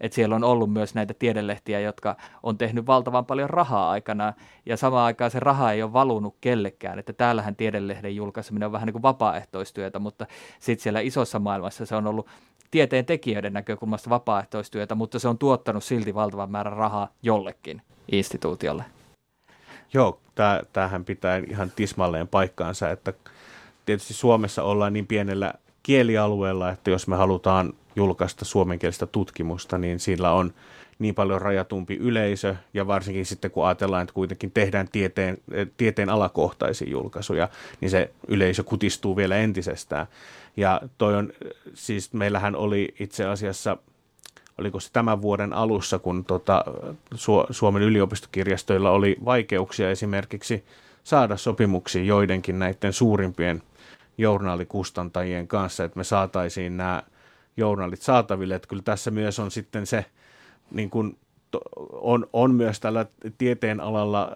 että 0.00 0.14
siellä 0.14 0.37
on 0.37 0.44
ollut 0.44 0.73
myös 0.73 0.94
näitä 0.94 1.14
tiedelehtiä, 1.14 1.80
jotka 1.80 2.16
on 2.42 2.58
tehnyt 2.58 2.87
valtavan 2.87 3.26
paljon 3.26 3.50
rahaa 3.50 3.90
aikana, 3.90 4.32
ja 4.66 4.76
samaan 4.76 5.06
aikaan 5.06 5.30
se 5.30 5.40
raha 5.40 5.73
ei 5.73 5.82
ole 5.82 5.92
valunut 5.92 6.37
kellekään, 6.40 6.99
että 6.99 7.12
täällähän 7.12 7.56
tiedelehden 7.56 8.16
julkaiseminen 8.16 8.66
on 8.66 8.73
vähän 8.73 8.87
niin 8.87 8.92
kuin 8.92 9.02
vapaaehtoistyötä, 9.02 9.99
mutta 9.99 10.26
sitten 10.61 10.82
siellä 10.82 11.00
isossa 11.00 11.38
maailmassa 11.38 11.87
se 11.87 11.96
on 11.96 12.06
ollut 12.06 12.26
tieteen 12.70 13.06
tekijöiden 13.06 13.52
näkökulmasta 13.52 14.11
vapaaehtoistyötä, 14.11 14.94
mutta 14.94 15.18
se 15.18 15.28
on 15.28 15.38
tuottanut 15.38 15.85
silti 15.85 16.14
valtavan 16.14 16.50
määrän 16.50 16.76
rahaa 16.76 17.08
jollekin 17.23 17.82
instituutiolle. 18.12 18.85
Joo, 19.92 20.20
tämähän 20.73 21.04
pitää 21.04 21.42
ihan 21.50 21.73
tismalleen 21.76 22.28
paikkaansa, 22.28 22.90
että 22.90 23.12
tietysti 23.87 24.14
Suomessa 24.14 24.62
ollaan 24.62 24.93
niin 24.93 25.07
pienellä 25.07 25.55
kielialueella, 25.83 26.71
että 26.71 26.90
jos 26.90 27.09
me 27.09 27.16
halutaan 27.16 27.73
julkaista 27.97 28.45
suomenkielistä 28.45 29.07
tutkimusta, 29.07 29.78
niin 29.78 30.00
sillä 30.00 30.33
on 30.33 30.52
niin 30.99 31.14
paljon 31.14 31.43
rajatumpi 31.43 31.95
yleisö, 31.95 32.57
ja 32.75 32.87
varsinkin 32.87 33.26
sitten 33.26 33.50
kun 33.50 33.66
ajatellaan, 33.66 34.02
että 34.02 34.14
kuitenkin 34.14 34.50
tehdään 34.50 34.88
tieteen, 34.93 35.38
tieteen 35.76 36.11
alakohtaisia 36.11 36.90
julkaisuja, 36.90 37.49
niin 37.81 37.90
se 37.90 38.11
yleisö 38.28 38.62
kutistuu 38.62 39.16
vielä 39.16 39.37
entisestään. 39.37 40.07
Ja 40.57 40.81
toi 40.99 41.14
on, 41.14 41.33
siis 41.75 42.12
meillähän 42.12 42.57
oli 42.57 42.95
itse 43.00 43.25
asiassa, 43.25 43.76
oliko 44.59 44.81
se 44.81 44.93
tämän 44.93 45.23
vuoden 45.23 45.52
alussa, 45.52 45.99
kun 45.99 46.25
tota, 46.25 46.64
Suomen 47.50 47.83
yliopistokirjastoilla 47.83 48.90
oli 48.90 49.16
vaikeuksia 49.25 49.90
esimerkiksi 49.90 50.64
saada 51.07 51.37
sopimuksia 51.37 52.03
joidenkin 52.03 52.59
näiden 52.59 52.93
suurimpien– 52.93 53.63
journaalikustantajien 54.19 55.49
kanssa, 55.49 55.85
että 55.85 55.99
me 55.99 56.05
saataisiin 56.05 56.77
nämä 56.77 57.03
journaalit 57.57 58.03
saataville. 58.03 58.55
Että 58.55 58.69
kyllä 58.69 58.83
tässä 58.83 59.11
myös 59.11 59.39
on 59.39 59.51
sitten 59.51 59.87
se, 59.87 60.05
niin 60.71 60.91
kuin, 60.91 61.19
on, 61.93 62.27
on 62.33 62.55
myös 62.55 62.81
tällä 62.81 63.07
tieteen 63.39 63.81
alalla, 63.81 64.33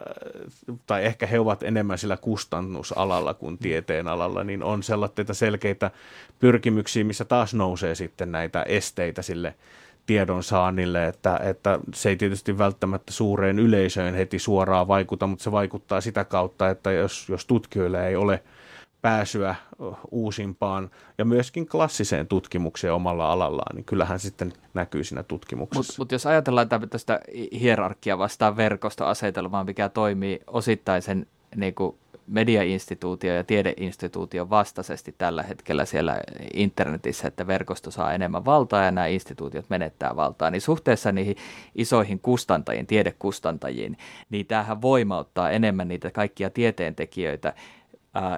tai 0.86 1.04
ehkä 1.04 1.26
he 1.26 1.40
ovat 1.40 1.62
enemmän 1.62 1.98
sillä 1.98 2.16
kustannusalalla 2.16 3.34
kuin 3.34 3.58
tieteen 3.58 4.08
alalla, 4.08 4.44
niin 4.44 4.62
on 4.62 4.82
sellaisia 4.82 5.34
selkeitä 5.34 5.90
pyrkimyksiä, 6.38 7.04
missä 7.04 7.24
taas 7.24 7.54
nousee 7.54 7.94
sitten 7.94 8.32
näitä 8.32 8.62
esteitä 8.62 9.22
sille 9.22 9.54
tiedon 10.10 10.42
saannille, 10.42 11.06
että, 11.06 11.40
että 11.42 11.78
se 11.94 12.08
ei 12.08 12.16
tietysti 12.16 12.58
välttämättä 12.58 13.12
suureen 13.12 13.58
yleisöön 13.58 14.14
heti 14.14 14.38
suoraan 14.38 14.88
vaikuta, 14.88 15.26
mutta 15.26 15.42
se 15.42 15.52
vaikuttaa 15.52 16.00
sitä 16.00 16.24
kautta, 16.24 16.70
että 16.70 16.92
jos, 16.92 17.28
jos 17.28 17.46
tutkijoilla 17.46 18.02
ei 18.02 18.16
ole– 18.16 18.42
pääsyä 19.02 19.54
uusimpaan 20.10 20.90
ja 21.18 21.24
myöskin 21.24 21.68
klassiseen 21.68 22.26
tutkimukseen 22.26 22.92
omalla 22.92 23.32
alallaan, 23.32 23.76
niin 23.76 23.84
kyllähän 23.84 24.18
sitten 24.18 24.52
näkyy 24.74 25.04
siinä 25.04 25.22
tutkimuksessa. 25.22 25.78
Mutta 25.80 26.00
mut 26.00 26.12
jos 26.12 26.26
ajatellaan 26.26 26.68
tästä 26.90 27.20
hierarkia 27.60 28.18
vastaan 28.18 28.56
verkostoasetelmaa, 28.56 29.64
mikä 29.64 29.88
toimii 29.88 30.40
osittain 30.46 31.02
sen 31.02 31.26
niin 31.56 31.74
kuin 31.74 31.96
mediainstituutio 32.30 33.34
ja 33.34 33.44
tiedeinstituutio 33.44 34.50
vastaisesti 34.50 35.14
tällä 35.18 35.42
hetkellä 35.42 35.84
siellä 35.84 36.20
internetissä, 36.54 37.28
että 37.28 37.46
verkosto 37.46 37.90
saa 37.90 38.12
enemmän 38.12 38.44
valtaa 38.44 38.84
ja 38.84 38.90
nämä 38.90 39.06
instituutiot 39.06 39.70
menettää 39.70 40.16
valtaa, 40.16 40.50
niin 40.50 40.60
suhteessa 40.60 41.12
niihin 41.12 41.36
isoihin 41.74 42.20
kustantajiin, 42.20 42.86
tiedekustantajiin, 42.86 43.98
niin 44.30 44.46
tämähän 44.46 44.82
voimauttaa 44.82 45.50
enemmän 45.50 45.88
niitä 45.88 46.10
kaikkia 46.10 46.50
tieteentekijöitä, 46.50 47.52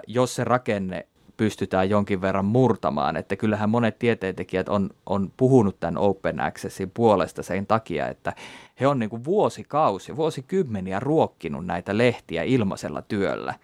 jos 0.07 0.35
se 0.35 0.45
rakenne 0.45 1.07
pystytään 1.37 1.91
jonkin 1.91 2.21
verran 2.21 2.45
murtamaan. 2.45 3.17
Että 3.17 3.37
kyllähän 3.37 3.71
monet 3.71 3.99
tieteentekijät 3.99 4.69
on, 4.69 4.91
on 5.07 5.33
puhunut 5.37 5.81
tämän 5.81 5.99
Open 5.99 6.41
Accessin 6.41 6.91
puolesta 6.91 7.43
sen 7.43 7.67
takia, 7.67 8.09
että 8.09 8.33
he 8.81 8.87
on 8.87 8.99
niin 8.99 9.11
kuin 9.11 9.25
vuosikausi, 9.25 10.17
vuosikymmeniä 10.17 11.01
ruokkinut 11.01 11.67
näitä 11.67 11.99
lehtiä 11.99 12.43
ilmaisella 12.43 13.03
työllä. 13.03 13.55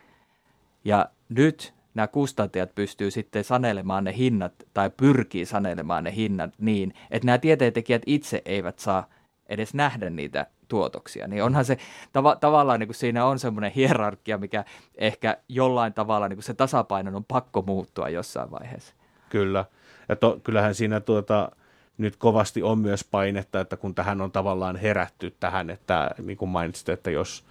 Ja 0.88 1.08
nyt 1.28 1.74
nämä 1.94 2.06
kustantajat 2.06 2.74
pystyy 2.74 3.10
sitten 3.10 3.44
sanelemaan 3.44 4.04
ne 4.04 4.16
hinnat 4.16 4.52
tai 4.74 4.90
pyrkii 4.90 5.46
sanelemaan 5.46 6.04
ne 6.04 6.14
hinnat 6.14 6.54
niin, 6.58 6.94
että 7.10 7.26
nämä 7.26 7.38
tieteentekijät 7.38 8.02
itse 8.06 8.42
eivät 8.44 8.78
saa 8.78 9.08
edes 9.46 9.74
nähdä 9.74 10.10
niitä 10.10 10.46
tuotoksia. 10.68 11.28
Niin 11.28 11.44
onhan 11.44 11.64
se 11.64 11.78
tava, 12.12 12.36
tavallaan 12.36 12.80
niin 12.80 12.88
kuin 12.88 12.94
siinä 12.94 13.24
on 13.24 13.38
semmoinen 13.38 13.72
hierarkia, 13.72 14.38
mikä 14.38 14.64
ehkä 14.94 15.36
jollain 15.48 15.92
tavalla 15.92 16.28
niin 16.28 16.36
kuin 16.36 16.44
se 16.44 16.54
tasapainon 16.54 17.16
on 17.16 17.24
pakko 17.24 17.62
muuttua 17.62 18.08
jossain 18.08 18.50
vaiheessa. 18.50 18.94
Kyllä. 19.30 19.64
Ja 20.08 20.16
to, 20.16 20.40
kyllähän 20.44 20.74
siinä 20.74 21.00
tuota, 21.00 21.50
nyt 21.98 22.16
kovasti 22.16 22.62
on 22.62 22.78
myös 22.78 23.04
painetta, 23.04 23.60
että 23.60 23.76
kun 23.76 23.94
tähän 23.94 24.20
on 24.20 24.32
tavallaan 24.32 24.76
herätty 24.76 25.36
tähän, 25.40 25.70
että 25.70 26.10
niin 26.22 26.38
kuin 26.38 26.48
mainitsit, 26.48 26.88
että 26.88 27.10
jos, 27.10 27.44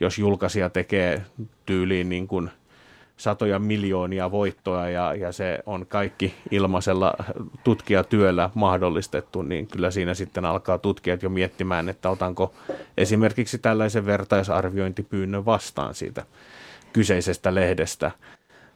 jos 0.00 0.18
julkaisija 0.18 0.70
tekee 0.70 1.24
tyyliin 1.66 2.08
niin 2.08 2.28
kuin– 2.28 2.50
satoja 3.16 3.58
miljoonia 3.58 4.30
voittoa 4.30 4.88
ja, 4.88 5.14
ja 5.14 5.32
se 5.32 5.58
on 5.66 5.86
kaikki 5.86 6.34
ilmaisella 6.50 7.14
tutkijatyöllä 7.64 8.50
mahdollistettu, 8.54 9.42
niin 9.42 9.66
kyllä 9.66 9.90
siinä 9.90 10.14
sitten 10.14 10.44
alkaa 10.44 10.78
tutkijat 10.78 11.22
jo 11.22 11.28
miettimään, 11.28 11.88
että 11.88 12.10
otanko 12.10 12.54
esimerkiksi 12.96 13.58
tällaisen 13.58 14.06
vertaisarviointipyynnön 14.06 15.44
vastaan 15.44 15.94
siitä 15.94 16.26
kyseisestä 16.92 17.54
lehdestä. 17.54 18.10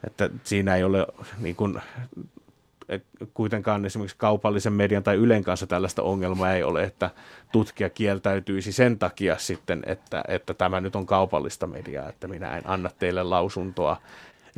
Että 0.07 0.31
siinä 0.45 0.77
ei 0.77 0.85
ole 0.85 1.07
niin 1.39 1.57
kuin, 1.57 1.81
kuitenkaan 3.35 3.85
esimerkiksi 3.85 4.17
kaupallisen 4.19 4.73
median 4.73 5.03
tai 5.03 5.17
Ylen 5.17 5.45
kanssa 5.45 5.67
tällaista 5.67 6.03
ongelmaa 6.03 6.53
ei 6.53 6.63
ole, 6.63 6.83
että 6.83 7.11
tutkija 7.53 7.91
kieltäytyisi 7.91 8.73
sen 8.73 8.99
takia 8.99 9.39
sitten, 9.39 9.83
että, 9.87 10.25
että 10.29 10.55
tämä 10.55 10.81
nyt 10.81 10.97
on 10.97 11.07
kaupallista 11.07 11.67
mediaa, 11.67 12.09
että 12.09 12.29
minä 12.29 12.57
en 12.57 12.63
anna 12.67 12.91
teille 12.99 13.23
lausuntoa 13.23 13.97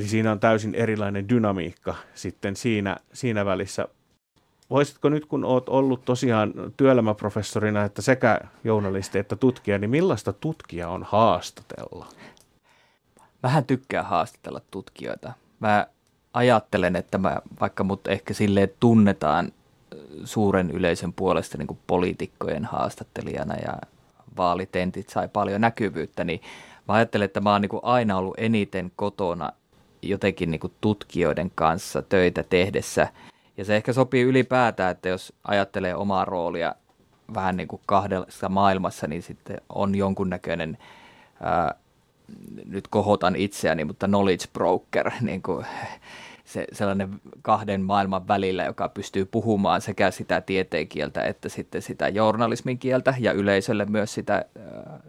Eli 0.00 0.08
siinä 0.08 0.32
on 0.32 0.40
täysin 0.40 0.74
erilainen 0.74 1.28
dynamiikka 1.28 1.94
sitten 2.14 2.56
siinä, 2.56 2.96
siinä 3.12 3.44
välissä. 3.44 3.88
Voisitko 4.70 5.08
nyt, 5.08 5.26
kun 5.26 5.44
olet 5.44 5.68
ollut 5.68 6.04
tosiaan 6.04 6.52
työelämäprofessorina, 6.76 7.84
että 7.84 8.02
sekä 8.02 8.40
journalisti 8.64 9.18
että 9.18 9.36
tutkija, 9.36 9.78
niin 9.78 9.90
millaista 9.90 10.32
tutkija 10.32 10.88
on 10.88 11.02
haastatella? 11.02 12.06
Vähän 13.42 13.64
tykkää 13.64 14.02
haastatella 14.02 14.60
tutkijoita. 14.70 15.32
Mä 15.60 15.86
ajattelen, 16.34 16.96
että 16.96 17.18
mä, 17.18 17.40
vaikka 17.60 17.84
mut 17.84 18.08
ehkä 18.08 18.34
silleen 18.34 18.68
tunnetaan 18.80 19.52
suuren 20.24 20.70
yleisön 20.70 21.12
puolesta 21.12 21.58
niin 21.58 21.66
kuin 21.66 21.78
poliitikkojen 21.86 22.64
haastattelijana 22.64 23.54
ja 23.54 23.72
vaalitentit 24.36 25.08
sai 25.08 25.28
paljon 25.28 25.60
näkyvyyttä, 25.60 26.24
niin 26.24 26.40
mä 26.88 26.94
ajattelen, 26.94 27.24
että 27.24 27.40
mä 27.40 27.52
oon 27.52 27.60
niin 27.60 27.70
aina 27.82 28.16
ollut 28.16 28.34
eniten 28.38 28.92
kotona 28.96 29.52
jotenkin 30.02 30.50
niin 30.50 30.60
kuin 30.60 30.72
tutkijoiden 30.80 31.50
kanssa 31.54 32.02
töitä 32.02 32.42
tehdessä. 32.42 33.08
Ja 33.56 33.64
se 33.64 33.76
ehkä 33.76 33.92
sopii 33.92 34.22
ylipäätään, 34.22 34.90
että 34.90 35.08
jos 35.08 35.32
ajattelee 35.44 35.94
omaa 35.94 36.24
roolia 36.24 36.74
vähän 37.34 37.56
niin 37.56 37.68
kuin 37.68 37.82
kahdessa 37.86 38.48
maailmassa, 38.48 39.06
niin 39.06 39.22
sitten 39.22 39.60
on 39.68 39.94
jonkunnäköinen, 39.94 40.78
ää, 41.42 41.74
nyt 42.66 42.88
kohotan 42.88 43.36
itseäni, 43.36 43.84
mutta 43.84 44.06
knowledge 44.06 44.44
broker, 44.52 45.10
niin 45.20 45.42
kuin 45.42 45.66
se 46.44 46.66
sellainen 46.72 47.20
kahden 47.42 47.80
maailman 47.80 48.28
välillä, 48.28 48.64
joka 48.64 48.88
pystyy 48.88 49.24
puhumaan 49.24 49.80
sekä 49.80 50.10
sitä 50.10 50.40
tieteen 50.40 50.88
kieltä 50.88 51.22
että 51.22 51.48
sitten 51.48 51.82
sitä 51.82 52.08
journalismin 52.08 52.78
kieltä 52.78 53.14
ja 53.18 53.32
yleisölle 53.32 53.84
myös 53.84 54.14
sitä 54.14 54.44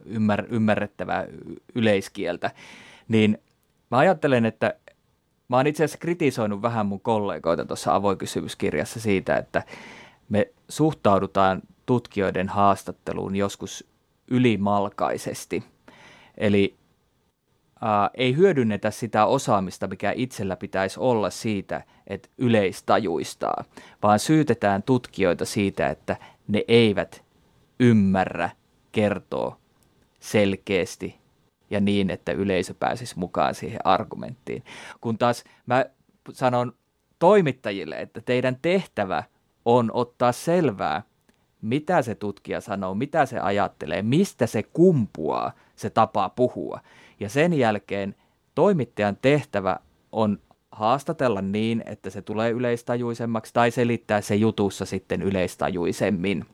ymmär, 0.06 0.46
ymmärrettävää 0.50 1.25
yleiskieltä, 1.75 2.51
niin 3.08 3.38
mä 3.92 3.98
ajattelen, 3.98 4.46
että 4.46 4.74
mä 5.48 5.58
oon 5.58 5.68
itse 5.68 5.84
asiassa 5.84 6.00
kritisoinut 6.00 6.62
vähän 6.62 6.86
mun 6.86 7.00
kollegoita 7.00 7.66
tuossa 7.66 7.96
avoinkysymyskirjassa 7.96 9.00
siitä, 9.00 9.38
että 9.38 9.63
me 10.30 10.48
suhtaudutaan 10.70 11.62
tutkijoiden 11.86 12.50
haastatteluun 12.50 13.36
joskus 13.36 13.88
ylimalkaisesti. 14.28 15.63
Eli 16.38 16.75
ei 18.14 18.36
hyödynnetä 18.36 18.92
sitä 18.92 19.26
osaamista, 19.26 19.88
mikä 19.88 20.14
itsellä 20.16 20.56
pitäisi 20.56 21.00
olla 21.00 21.30
siitä, 21.30 21.84
että 22.08 22.30
yleistajuistaa, 22.38 23.64
vaan 24.04 24.20
syytetään 24.20 24.84
tutkijoita 24.84 25.46
siitä, 25.46 25.90
että 25.90 26.18
ne 26.48 26.64
eivät 26.68 27.24
ymmärrä 27.80 28.50
kertoa 28.92 29.58
selkeästi 30.20 31.16
ja 31.70 31.80
niin, 31.80 32.10
että 32.10 32.32
yleisö 32.32 32.74
pääsisi 32.74 33.20
mukaan 33.20 33.56
siihen 33.56 33.80
argumenttiin. 33.84 34.64
Kun 35.02 35.18
taas 35.18 35.44
mä 35.66 35.86
sanon 36.34 36.74
toimittajille, 37.20 37.96
että 37.96 38.22
teidän 38.22 38.58
tehtävä 38.62 39.24
on 39.66 39.92
ottaa 39.94 40.32
selvää, 40.32 41.04
mitä 41.62 42.02
se 42.02 42.16
tutkija 42.16 42.62
sanoo, 42.62 42.96
mitä 42.96 43.26
se 43.26 43.40
ajattelee, 43.40 44.02
mistä 44.02 44.48
se 44.48 44.64
kumpuaa, 44.64 45.52
se 45.76 45.90
tapa 45.90 46.30
puhua. 46.30 46.80
Ja 47.22 47.30
sen 47.30 47.54
jälkeen 47.54 48.16
toimittajan 48.56 49.18
tehtävä 49.22 49.80
on 50.12 50.40
haastatella 50.72 51.42
niin, 51.42 51.84
että 51.86 52.10
se 52.10 52.22
tulee 52.22 52.51
yleistajuisemmaksi 52.51 53.54
tai 53.54 53.72
selittää 53.72 54.22
se 54.22 54.36
jutussa 54.36 54.86
sitten 54.86 55.22
yleistajuisemmin. 55.22 56.46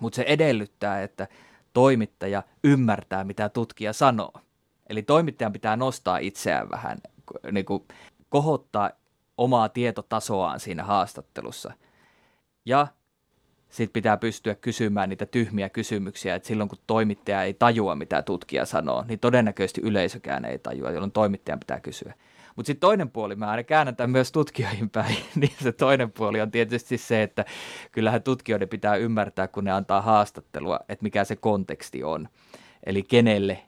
Mutta 0.00 0.16
se 0.16 0.22
edellyttää, 0.22 1.02
että 1.02 1.28
toimittaja 1.72 2.42
ymmärtää, 2.64 3.24
mitä 3.24 3.48
tutkija 3.48 3.92
sanoo. 3.92 4.32
Eli 4.88 5.02
toimittajan 5.02 5.52
pitää 5.52 5.76
nostaa 5.76 6.18
itseään 6.18 6.70
vähän, 6.70 6.98
niin 7.52 7.64
kuin 7.64 7.84
kohottaa 8.28 8.90
omaa 9.38 9.68
tietotasoaan 9.68 10.60
siinä 10.60 10.84
haastattelussa. 10.84 11.72
Ja 12.64 12.86
sitten 13.76 13.92
pitää 13.92 14.16
pystyä 14.16 14.54
kysymään 14.54 15.08
niitä 15.08 15.26
tyhmiä 15.26 15.68
kysymyksiä, 15.68 16.34
että 16.34 16.48
silloin 16.48 16.68
kun 16.68 16.78
toimittaja 16.86 17.42
ei 17.42 17.54
tajua, 17.54 17.94
mitä 17.94 18.22
tutkija 18.22 18.64
sanoo, 18.64 19.04
niin 19.08 19.18
todennäköisesti 19.18 19.80
yleisökään 19.80 20.44
ei 20.44 20.58
tajua, 20.58 20.90
jolloin 20.90 21.12
toimittajan 21.12 21.58
pitää 21.58 21.80
kysyä. 21.80 22.14
Mutta 22.56 22.66
sitten 22.66 22.88
toinen 22.88 23.10
puoli, 23.10 23.36
mä 23.36 23.50
aina 23.50 23.62
käännän 23.62 23.96
tämän 23.96 24.10
myös 24.10 24.32
tutkijoihin 24.32 24.90
päin, 24.90 25.16
niin 25.40 25.52
se 25.62 25.72
toinen 25.72 26.12
puoli 26.12 26.40
on 26.40 26.50
tietysti 26.50 26.98
se, 26.98 27.22
että 27.22 27.44
kyllähän 27.92 28.22
tutkijoiden 28.22 28.68
pitää 28.68 28.96
ymmärtää, 28.96 29.48
kun 29.48 29.64
ne 29.64 29.70
antaa 29.70 30.00
haastattelua, 30.00 30.80
että 30.88 31.02
mikä 31.02 31.24
se 31.24 31.36
konteksti 31.36 32.04
on. 32.04 32.28
Eli 32.86 33.02
kenelle 33.02 33.62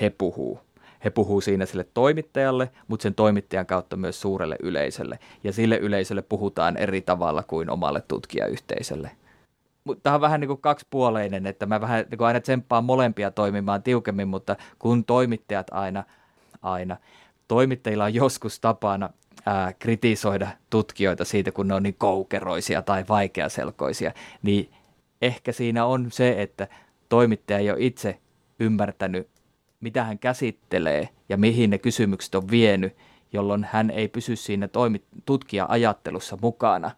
he 0.00 0.10
puhuu. 0.10 0.60
He 1.04 1.10
puhuu 1.10 1.40
siinä 1.40 1.66
sille 1.66 1.84
toimittajalle, 1.94 2.70
mutta 2.88 3.02
sen 3.02 3.14
toimittajan 3.14 3.66
kautta 3.66 3.96
myös 3.96 4.20
suurelle 4.20 4.56
yleisölle. 4.62 5.18
Ja 5.44 5.52
sille 5.52 5.76
yleisölle 5.76 6.22
puhutaan 6.22 6.76
eri 6.76 7.00
tavalla 7.00 7.42
kuin 7.42 7.70
omalle 7.70 8.02
tutkijayhteisölle. 8.08 9.10
Tämä 10.02 10.14
on 10.14 10.20
vähän 10.20 10.40
niin 10.40 10.48
kuin 10.48 10.60
kaksipuoleinen, 10.60 11.46
että 11.46 11.66
mä 11.66 11.80
vähän 11.80 12.04
niin 12.10 12.18
kuin 12.18 12.26
aina 12.26 12.40
tsemppaan 12.40 12.84
molempia 12.84 13.30
toimimaan 13.30 13.82
tiukemmin, 13.82 14.28
mutta 14.28 14.56
kun 14.78 15.04
toimittajat 15.04 15.66
aina, 15.70 16.04
aina, 16.62 16.96
toimittajilla 17.48 18.04
on 18.04 18.14
joskus 18.14 18.60
tapana 18.60 19.10
ää, 19.46 19.72
kritisoida 19.72 20.48
tutkijoita 20.70 21.24
siitä, 21.24 21.52
kun 21.52 21.68
ne 21.68 21.74
on 21.74 21.82
niin 21.82 21.96
koukeroisia 21.98 22.82
tai 22.82 23.04
vaikeaselkoisia, 23.08 24.12
niin 24.42 24.70
ehkä 25.22 25.52
siinä 25.52 25.84
on 25.84 26.10
se, 26.10 26.42
että 26.42 26.68
toimittaja 27.08 27.58
ei 27.58 27.70
ole 27.70 27.78
itse 27.80 28.18
ymmärtänyt 28.60 29.28
mitä 29.80 30.04
hän 30.04 30.18
käsittelee 30.18 31.08
ja 31.28 31.36
mihin 31.36 31.70
ne 31.70 31.78
kysymykset 31.78 32.34
on 32.34 32.50
vienyt, 32.50 32.96
jolloin 33.32 33.66
hän 33.72 33.90
ei 33.90 34.08
pysy 34.08 34.36
siinä 34.36 34.68
toimi, 34.68 35.02
tutkija-ajattelussa 35.26 36.38
mukana. 36.40 36.90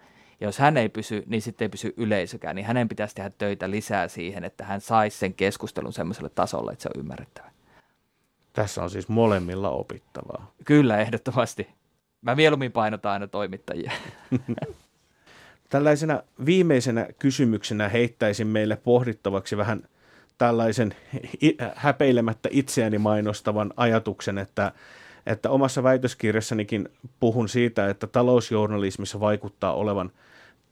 Ja 0.42 0.48
jos 0.48 0.58
hän 0.58 0.76
ei 0.76 0.88
pysy, 0.88 1.22
niin 1.26 1.42
sitten 1.42 1.64
ei 1.64 1.68
pysy 1.68 1.94
yleisökään, 1.96 2.56
niin 2.56 2.66
hänen 2.66 2.88
pitäisi 2.88 3.14
tehdä 3.14 3.30
töitä 3.30 3.70
lisää 3.70 4.08
siihen, 4.08 4.44
että 4.44 4.64
hän 4.64 4.80
saisi 4.80 5.18
sen 5.18 5.34
keskustelun 5.34 5.92
semmoiselle 5.92 6.30
tasolle, 6.34 6.72
että 6.72 6.82
se 6.82 6.88
on 6.94 7.00
ymmärrettävä. 7.00 7.50
Tässä 8.52 8.82
on 8.82 8.90
siis 8.90 9.08
molemmilla 9.08 9.70
opittavaa. 9.70 10.52
Kyllä, 10.64 10.98
ehdottomasti. 10.98 11.68
Mä 12.22 12.34
mieluummin 12.34 12.72
painotan 12.72 13.12
aina 13.12 13.26
toimittajia. 13.26 13.92
Tällaisena 15.70 16.22
viimeisenä 16.44 17.06
kysymyksenä 17.18 17.88
heittäisin 17.88 18.46
meille 18.46 18.76
pohdittavaksi 18.76 19.56
vähän 19.56 19.82
tällaisen 20.38 20.94
häpeilemättä 21.74 22.48
itseäni 22.52 22.98
mainostavan 22.98 23.72
ajatuksen, 23.76 24.38
että, 24.38 24.72
että 25.26 25.50
omassa 25.50 25.82
väitöskirjassanikin 25.82 26.88
puhun 27.20 27.48
siitä, 27.48 27.88
että 27.88 28.06
talousjournalismissa 28.06 29.20
vaikuttaa 29.20 29.74
olevan 29.74 30.10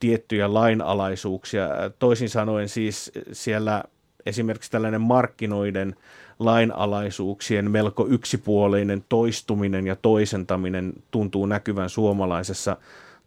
tiettyjä 0.01 0.55
lainalaisuuksia. 0.55 1.69
Toisin 1.99 2.29
sanoen 2.29 2.69
siis 2.69 3.13
siellä 3.33 3.85
esimerkiksi 4.27 4.71
tällainen 4.71 5.01
markkinoiden 5.01 5.97
lainalaisuuksien 6.39 7.71
melko 7.71 8.07
yksipuoleinen 8.09 9.05
toistuminen 9.09 9.87
ja 9.87 9.97
toisentaminen 9.97 10.93
tuntuu 11.11 11.47
näkyvän 11.47 11.89
suomalaisessa 11.89 12.77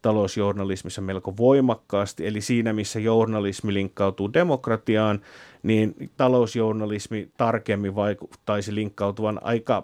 talousjournalismissa 0.01 1.01
melko 1.01 1.37
voimakkaasti, 1.37 2.27
eli 2.27 2.41
siinä 2.41 2.73
missä 2.73 2.99
journalismi 2.99 3.73
linkkautuu 3.73 4.33
demokratiaan, 4.33 5.21
niin 5.63 6.11
talousjournalismi 6.17 7.29
tarkemmin 7.37 7.95
vaikuttaisi 7.95 8.75
linkkautuvan 8.75 9.39
aika 9.43 9.83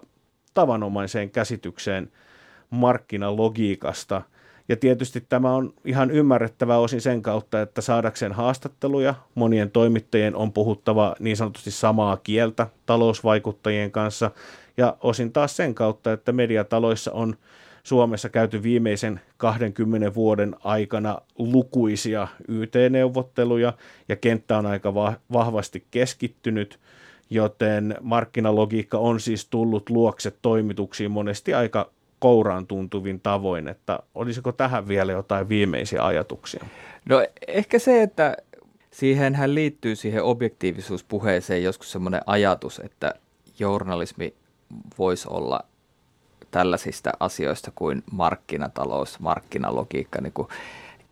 tavanomaiseen 0.54 1.30
käsitykseen 1.30 2.12
markkinalogiikasta. 2.70 4.22
Ja 4.70 4.76
tietysti 4.76 5.24
tämä 5.28 5.54
on 5.54 5.74
ihan 5.84 6.10
ymmärrettävä 6.10 6.78
osin 6.78 7.00
sen 7.00 7.22
kautta, 7.22 7.62
että 7.62 7.80
saadakseen 7.80 8.32
haastatteluja 8.32 9.14
monien 9.34 9.70
toimittajien 9.70 10.36
on 10.36 10.52
puhuttava 10.52 11.14
niin 11.18 11.36
sanotusti 11.36 11.70
samaa 11.70 12.16
kieltä 12.16 12.66
talousvaikuttajien 12.86 13.90
kanssa, 13.90 14.30
ja 14.76 14.96
osin 15.00 15.32
taas 15.32 15.56
sen 15.56 15.74
kautta, 15.74 16.12
että 16.12 16.32
mediataloissa 16.32 17.12
on 17.12 17.36
Suomessa 17.82 18.28
käyty 18.28 18.62
viimeisen 18.62 19.20
20 19.36 20.14
vuoden 20.14 20.56
aikana 20.64 21.18
lukuisia 21.38 22.28
YT-neuvotteluja 22.48 23.72
ja 24.08 24.16
kenttä 24.16 24.58
on 24.58 24.66
aika 24.66 24.94
vahvasti 25.32 25.86
keskittynyt, 25.90 26.78
joten 27.30 27.96
markkinalogiikka 28.00 28.98
on 28.98 29.20
siis 29.20 29.46
tullut 29.46 29.90
luokse 29.90 30.32
toimituksiin 30.42 31.10
monesti 31.10 31.54
aika 31.54 31.90
kouraan 32.20 32.66
tuntuvin 32.66 33.20
tavoin, 33.20 33.68
että 33.68 33.98
olisiko 34.14 34.52
tähän 34.52 34.88
vielä 34.88 35.12
jotain 35.12 35.48
viimeisiä 35.48 36.06
ajatuksia? 36.06 36.64
No 37.08 37.26
ehkä 37.48 37.78
se, 37.78 38.02
että 38.02 38.36
siihenhän 38.90 39.54
liittyy 39.54 39.96
siihen 39.96 40.22
objektiivisuuspuheeseen 40.22 41.62
joskus 41.62 41.92
semmoinen 41.92 42.20
ajatus, 42.26 42.80
että 42.84 43.14
journalismi 43.58 44.34
voisi 44.98 45.28
olla 45.30 45.60
tällaisista 46.50 47.12
asioista 47.20 47.72
kuin 47.74 48.02
markkinatalous, 48.12 49.20
markkinalogiikka 49.20 50.20
niin 50.20 50.32
kuin 50.32 50.48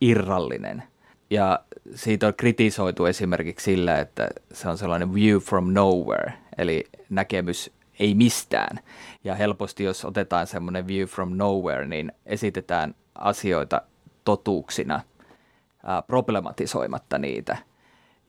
irrallinen. 0.01 0.83
Ja 1.29 1.59
siitä 1.95 2.27
on 2.27 2.33
kritisoitu 2.33 3.05
esimerkiksi 3.05 3.63
sillä, 3.63 3.99
että 3.99 4.29
se 4.53 4.69
on 4.69 4.77
sellainen 4.77 5.13
view 5.13 5.37
from 5.37 5.73
nowhere, 5.73 6.33
eli 6.57 6.85
näkemys 7.09 7.71
ei 7.99 8.13
mistään. 8.13 8.79
Ja 9.23 9.35
helposti, 9.35 9.83
jos 9.83 10.05
otetaan 10.05 10.47
semmoinen 10.47 10.87
view 10.87 11.07
from 11.07 11.37
nowhere, 11.37 11.85
niin 11.85 12.11
esitetään 12.25 12.95
asioita 13.15 13.81
totuuksina, 14.25 15.01
ää, 15.83 16.01
problematisoimatta 16.01 17.17
niitä. 17.17 17.57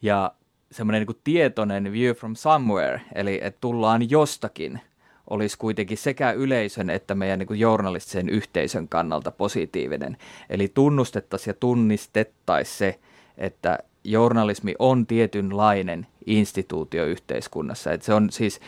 Ja 0.03 0.33
semmoinen 0.73 1.07
niin 1.07 1.21
tietoinen 1.25 1.93
view 1.93 2.15
from 2.15 2.35
somewhere, 2.35 3.01
eli 3.15 3.41
että 3.43 3.59
tullaan 3.61 4.11
jostakin– 4.11 4.81
olisi 5.31 5.59
kuitenkin 5.59 5.99
sekä 5.99 6.33
yleisön 6.33 6.91
että 6.91 7.15
meidän 7.15 7.39
niin 7.39 7.47
kuin 7.47 7.61
journalistisen 7.61 8.29
yhteisön 8.29 8.89
kannalta 8.89 9.31
positiivinen. 9.31 10.17
Eli 10.51 10.69
tunnustettaisiin 10.75 11.53
ja 11.53 11.57
tunnistettaisiin 11.61 12.79
se, 12.79 12.99
että 13.39 13.79
journalismi 14.05 14.75
on 14.79 15.07
tietynlainen 15.07 16.07
instituutio 16.27 17.05
yhteiskunnassa. 17.05 17.93
Että 17.93 18.07
se 18.07 18.15
on 18.15 18.31
siis, 18.31 18.61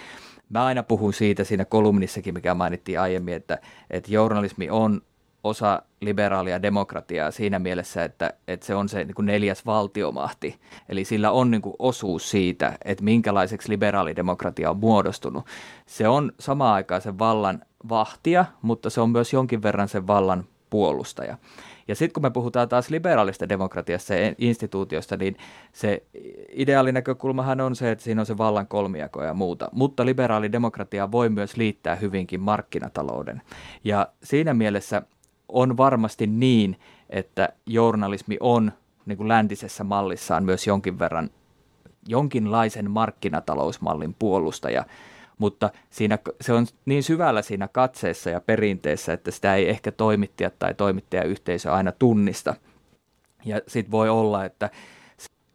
mä 0.52 0.64
aina 0.64 0.82
puhun 0.82 1.12
siitä 1.12 1.44
siinä 1.44 1.64
kolumnissakin, 1.64 2.34
mikä 2.34 2.54
mainittiin 2.54 3.00
aiemmin, 3.00 3.34
että, 3.34 3.58
että 3.90 4.12
journalismi 4.12 4.70
on 4.70 5.00
osa 5.44 5.82
liberaalia 6.00 6.62
demokratiaa 6.62 7.30
siinä 7.30 7.58
mielessä, 7.58 8.04
että, 8.04 8.32
että 8.48 8.66
se 8.66 8.74
on 8.74 8.88
se 8.88 9.04
niin 9.04 9.14
kuin 9.14 9.26
neljäs 9.26 9.66
valtiomahti. 9.66 10.60
Eli 10.88 11.04
sillä 11.04 11.30
on 11.30 11.50
niin 11.50 11.62
kuin 11.62 11.74
osuus 11.78 12.30
siitä, 12.30 12.78
että 12.84 13.04
minkälaiseksi 13.04 13.68
liberaalidemokratia 13.68 14.70
on 14.70 14.76
muodostunut. 14.76 15.46
Se 15.86 16.08
on 16.08 16.32
samaan 16.40 16.74
aikaan 16.74 17.00
sen 17.00 17.18
vallan 17.18 17.62
vahtia, 17.88 18.44
mutta 18.62 18.90
se 18.90 19.00
on 19.00 19.10
myös 19.10 19.32
jonkin 19.32 19.62
verran 19.62 19.88
sen 19.88 20.06
vallan 20.06 20.44
puolustaja. 20.70 21.38
Ja 21.92 21.96
sitten 21.96 22.12
kun 22.12 22.22
me 22.22 22.30
puhutaan 22.30 22.68
taas 22.68 22.90
liberaalista 22.90 23.48
demokratiasta 23.48 24.14
ja 24.14 24.34
instituutiosta, 24.38 25.16
niin 25.16 25.36
se 25.72 26.02
ideaalinäkökulmahan 26.52 27.60
on 27.60 27.76
se, 27.76 27.90
että 27.90 28.04
siinä 28.04 28.22
on 28.22 28.26
se 28.26 28.38
vallan 28.38 28.66
kolmijako 28.66 29.22
ja 29.22 29.34
muuta. 29.34 29.68
Mutta 29.72 30.06
liberaali 30.06 30.52
demokratia 30.52 31.12
voi 31.12 31.28
myös 31.28 31.56
liittää 31.56 31.96
hyvinkin 31.96 32.40
markkinatalouden. 32.40 33.42
Ja 33.84 34.08
siinä 34.22 34.54
mielessä 34.54 35.02
on 35.48 35.76
varmasti 35.76 36.26
niin, 36.26 36.76
että 37.10 37.48
journalismi 37.66 38.36
on 38.40 38.72
niin 39.06 39.16
kuin 39.16 39.28
läntisessä 39.28 39.84
mallissaan 39.84 40.44
myös 40.44 40.66
jonkin 40.66 40.98
verran 40.98 41.30
jonkinlaisen 42.08 42.90
markkinatalousmallin 42.90 44.16
puolustaja, 44.18 44.84
mutta 45.38 45.70
siinä, 45.90 46.18
se 46.40 46.52
on 46.52 46.66
niin 46.84 47.02
syvällä 47.02 47.42
siinä 47.42 47.68
katseessa 47.68 48.30
ja 48.30 48.40
perinteessä, 48.40 49.12
että 49.12 49.30
sitä 49.30 49.54
ei 49.54 49.68
ehkä 49.68 49.92
toimittajat 49.92 50.58
tai 50.58 50.74
toimittajayhteisö 50.74 51.72
aina 51.72 51.92
tunnista. 51.92 52.54
Ja 53.44 53.60
sitten 53.68 53.90
voi 53.90 54.08
olla, 54.08 54.44
että 54.44 54.70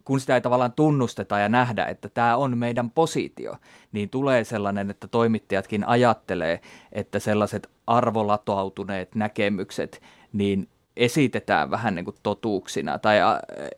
kun 0.05 0.19
sitä 0.19 0.35
ei 0.35 0.41
tavallaan 0.41 0.73
tunnusteta 0.73 1.39
ja 1.39 1.49
nähdä, 1.49 1.85
että 1.85 2.09
tämä 2.09 2.37
on 2.37 2.57
meidän 2.57 2.91
positio, 2.91 3.55
niin 3.91 4.09
tulee 4.09 4.43
sellainen, 4.43 4.89
että 4.89 5.07
toimittajatkin 5.07 5.87
ajattelee, 5.87 6.61
että 6.91 7.19
sellaiset 7.19 7.69
arvolatautuneet 7.87 9.15
näkemykset, 9.15 10.01
niin 10.33 10.69
esitetään 10.97 11.71
vähän 11.71 11.95
niin 11.95 12.05
kuin 12.05 12.15
totuuksina 12.23 12.99
tai 12.99 13.17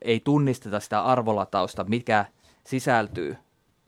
ei 0.02 0.20
tunnisteta 0.20 0.80
sitä 0.80 1.02
arvolatausta, 1.02 1.84
mikä 1.84 2.26
sisältyy 2.64 3.38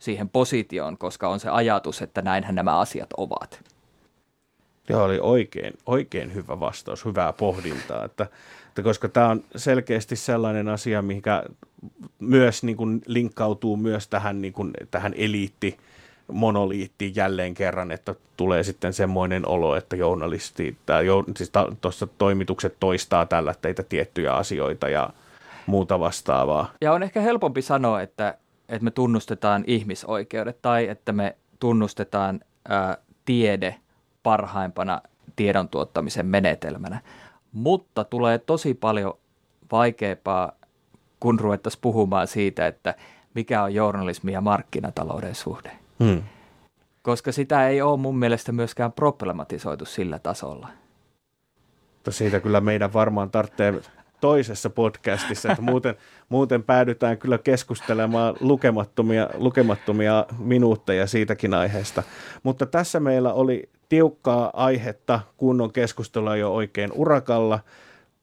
siihen 0.02 0.28
positioon, 0.28 0.98
koska 0.98 1.28
on 1.28 1.40
se 1.40 1.48
ajatus, 1.48 2.02
että 2.02 2.22
näinhän 2.22 2.54
nämä 2.54 2.78
asiat 2.78 3.10
ovat. 3.16 3.60
Joo, 4.88 5.04
oli 5.04 5.18
oikein, 5.20 5.72
oikein 5.86 6.34
hyvä 6.34 6.60
vastaus, 6.60 7.04
hyvää 7.04 7.32
pohdintaa, 7.32 8.04
että, 8.04 8.26
että 8.68 8.82
koska 8.82 9.08
tämä 9.08 9.28
on 9.28 9.44
selkeästi 9.56 10.16
sellainen 10.16 10.68
asia, 10.68 11.02
mikä 11.02 11.44
myös 12.18 12.62
niin 12.62 12.76
kuin 12.76 13.02
linkkautuu 13.06 13.76
myös 13.76 14.08
tähän, 14.08 14.42
niin 14.42 14.52
kuin, 14.52 14.70
tähän 14.90 15.14
eliitti 15.16 15.78
monoliittiin 16.32 17.16
jälleen 17.16 17.54
kerran, 17.54 17.90
että 17.90 18.14
tulee 18.36 18.62
sitten 18.62 18.92
semmoinen 18.92 19.48
olo, 19.48 19.76
että 19.76 19.96
journalisti, 19.96 20.76
tai 20.86 21.06
jo, 21.06 21.24
siis 21.36 21.52
tuossa 21.80 22.06
toimitukset 22.06 22.76
toistaa 22.80 23.26
tällä 23.26 23.54
teitä 23.62 23.82
tiettyjä 23.82 24.34
asioita 24.34 24.88
ja 24.88 25.10
muuta 25.66 26.00
vastaavaa. 26.00 26.72
Ja 26.80 26.92
on 26.92 27.02
ehkä 27.02 27.20
helpompi 27.20 27.62
sanoa, 27.62 28.02
että 28.02 28.34
että 28.72 28.84
me 28.84 28.90
tunnustetaan 28.90 29.64
ihmisoikeudet 29.66 30.62
tai 30.62 30.88
että 30.88 31.12
me 31.12 31.36
tunnustetaan 31.60 32.40
ää, 32.68 32.96
tiede 33.24 33.76
parhaimpana 34.22 35.02
tiedon 35.36 35.68
tuottamisen 35.68 36.26
menetelmänä. 36.26 37.00
Mutta 37.52 38.04
tulee 38.04 38.38
tosi 38.38 38.74
paljon 38.74 39.18
vaikeampaa, 39.72 40.52
kun 41.20 41.40
ruvettaisiin 41.40 41.80
puhumaan 41.80 42.26
siitä, 42.26 42.66
että 42.66 42.94
mikä 43.34 43.62
on 43.62 43.74
journalismi 43.74 44.32
ja 44.32 44.40
markkinatalouden 44.40 45.34
suhde. 45.34 45.70
Hmm. 46.04 46.22
Koska 47.02 47.32
sitä 47.32 47.68
ei 47.68 47.82
ole 47.82 48.00
mun 48.00 48.18
mielestä 48.18 48.52
myöskään 48.52 48.92
problematisoitu 48.92 49.84
sillä 49.84 50.18
tasolla. 50.18 50.68
Siitä 52.10 52.40
kyllä 52.40 52.60
meidän 52.60 52.92
varmaan 52.92 53.30
tarvitsee 53.30 53.80
toisessa 54.22 54.70
podcastissa, 54.70 55.50
että 55.50 55.62
muuten, 55.62 55.94
muuten 56.28 56.62
päädytään 56.62 57.18
kyllä 57.18 57.38
keskustelemaan 57.38 58.36
lukemattomia, 58.40 59.28
lukemattomia 59.34 60.26
minuutteja 60.38 61.06
siitäkin 61.06 61.54
aiheesta. 61.54 62.02
Mutta 62.42 62.66
tässä 62.66 63.00
meillä 63.00 63.32
oli 63.32 63.68
tiukkaa 63.88 64.50
aihetta, 64.54 65.20
kunnon 65.36 65.72
keskustelua 65.72 66.36
jo 66.36 66.54
oikein 66.54 66.92
urakalla. 66.92 67.58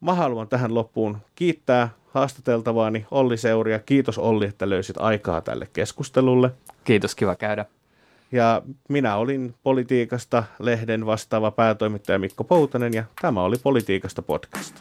Mä 0.01 0.13
haluan 0.13 0.47
tähän 0.47 0.73
loppuun 0.73 1.17
kiittää 1.35 1.89
haastateltavaani 2.07 3.05
Olli 3.11 3.37
Seuria. 3.37 3.79
Kiitos 3.79 4.17
Olli, 4.17 4.45
että 4.45 4.69
löysit 4.69 4.95
aikaa 4.99 5.41
tälle 5.41 5.67
keskustelulle. 5.73 6.51
Kiitos, 6.83 7.15
kiva 7.15 7.35
käydä. 7.35 7.65
Ja 8.31 8.61
minä 8.89 9.15
olin 9.15 9.55
Politiikasta 9.63 10.43
lehden 10.59 11.05
vastaava 11.05 11.51
päätoimittaja 11.51 12.19
Mikko 12.19 12.43
Poutanen 12.43 12.93
ja 12.93 13.03
tämä 13.21 13.43
oli 13.43 13.55
Politiikasta 13.63 14.21
podcast. 14.21 14.79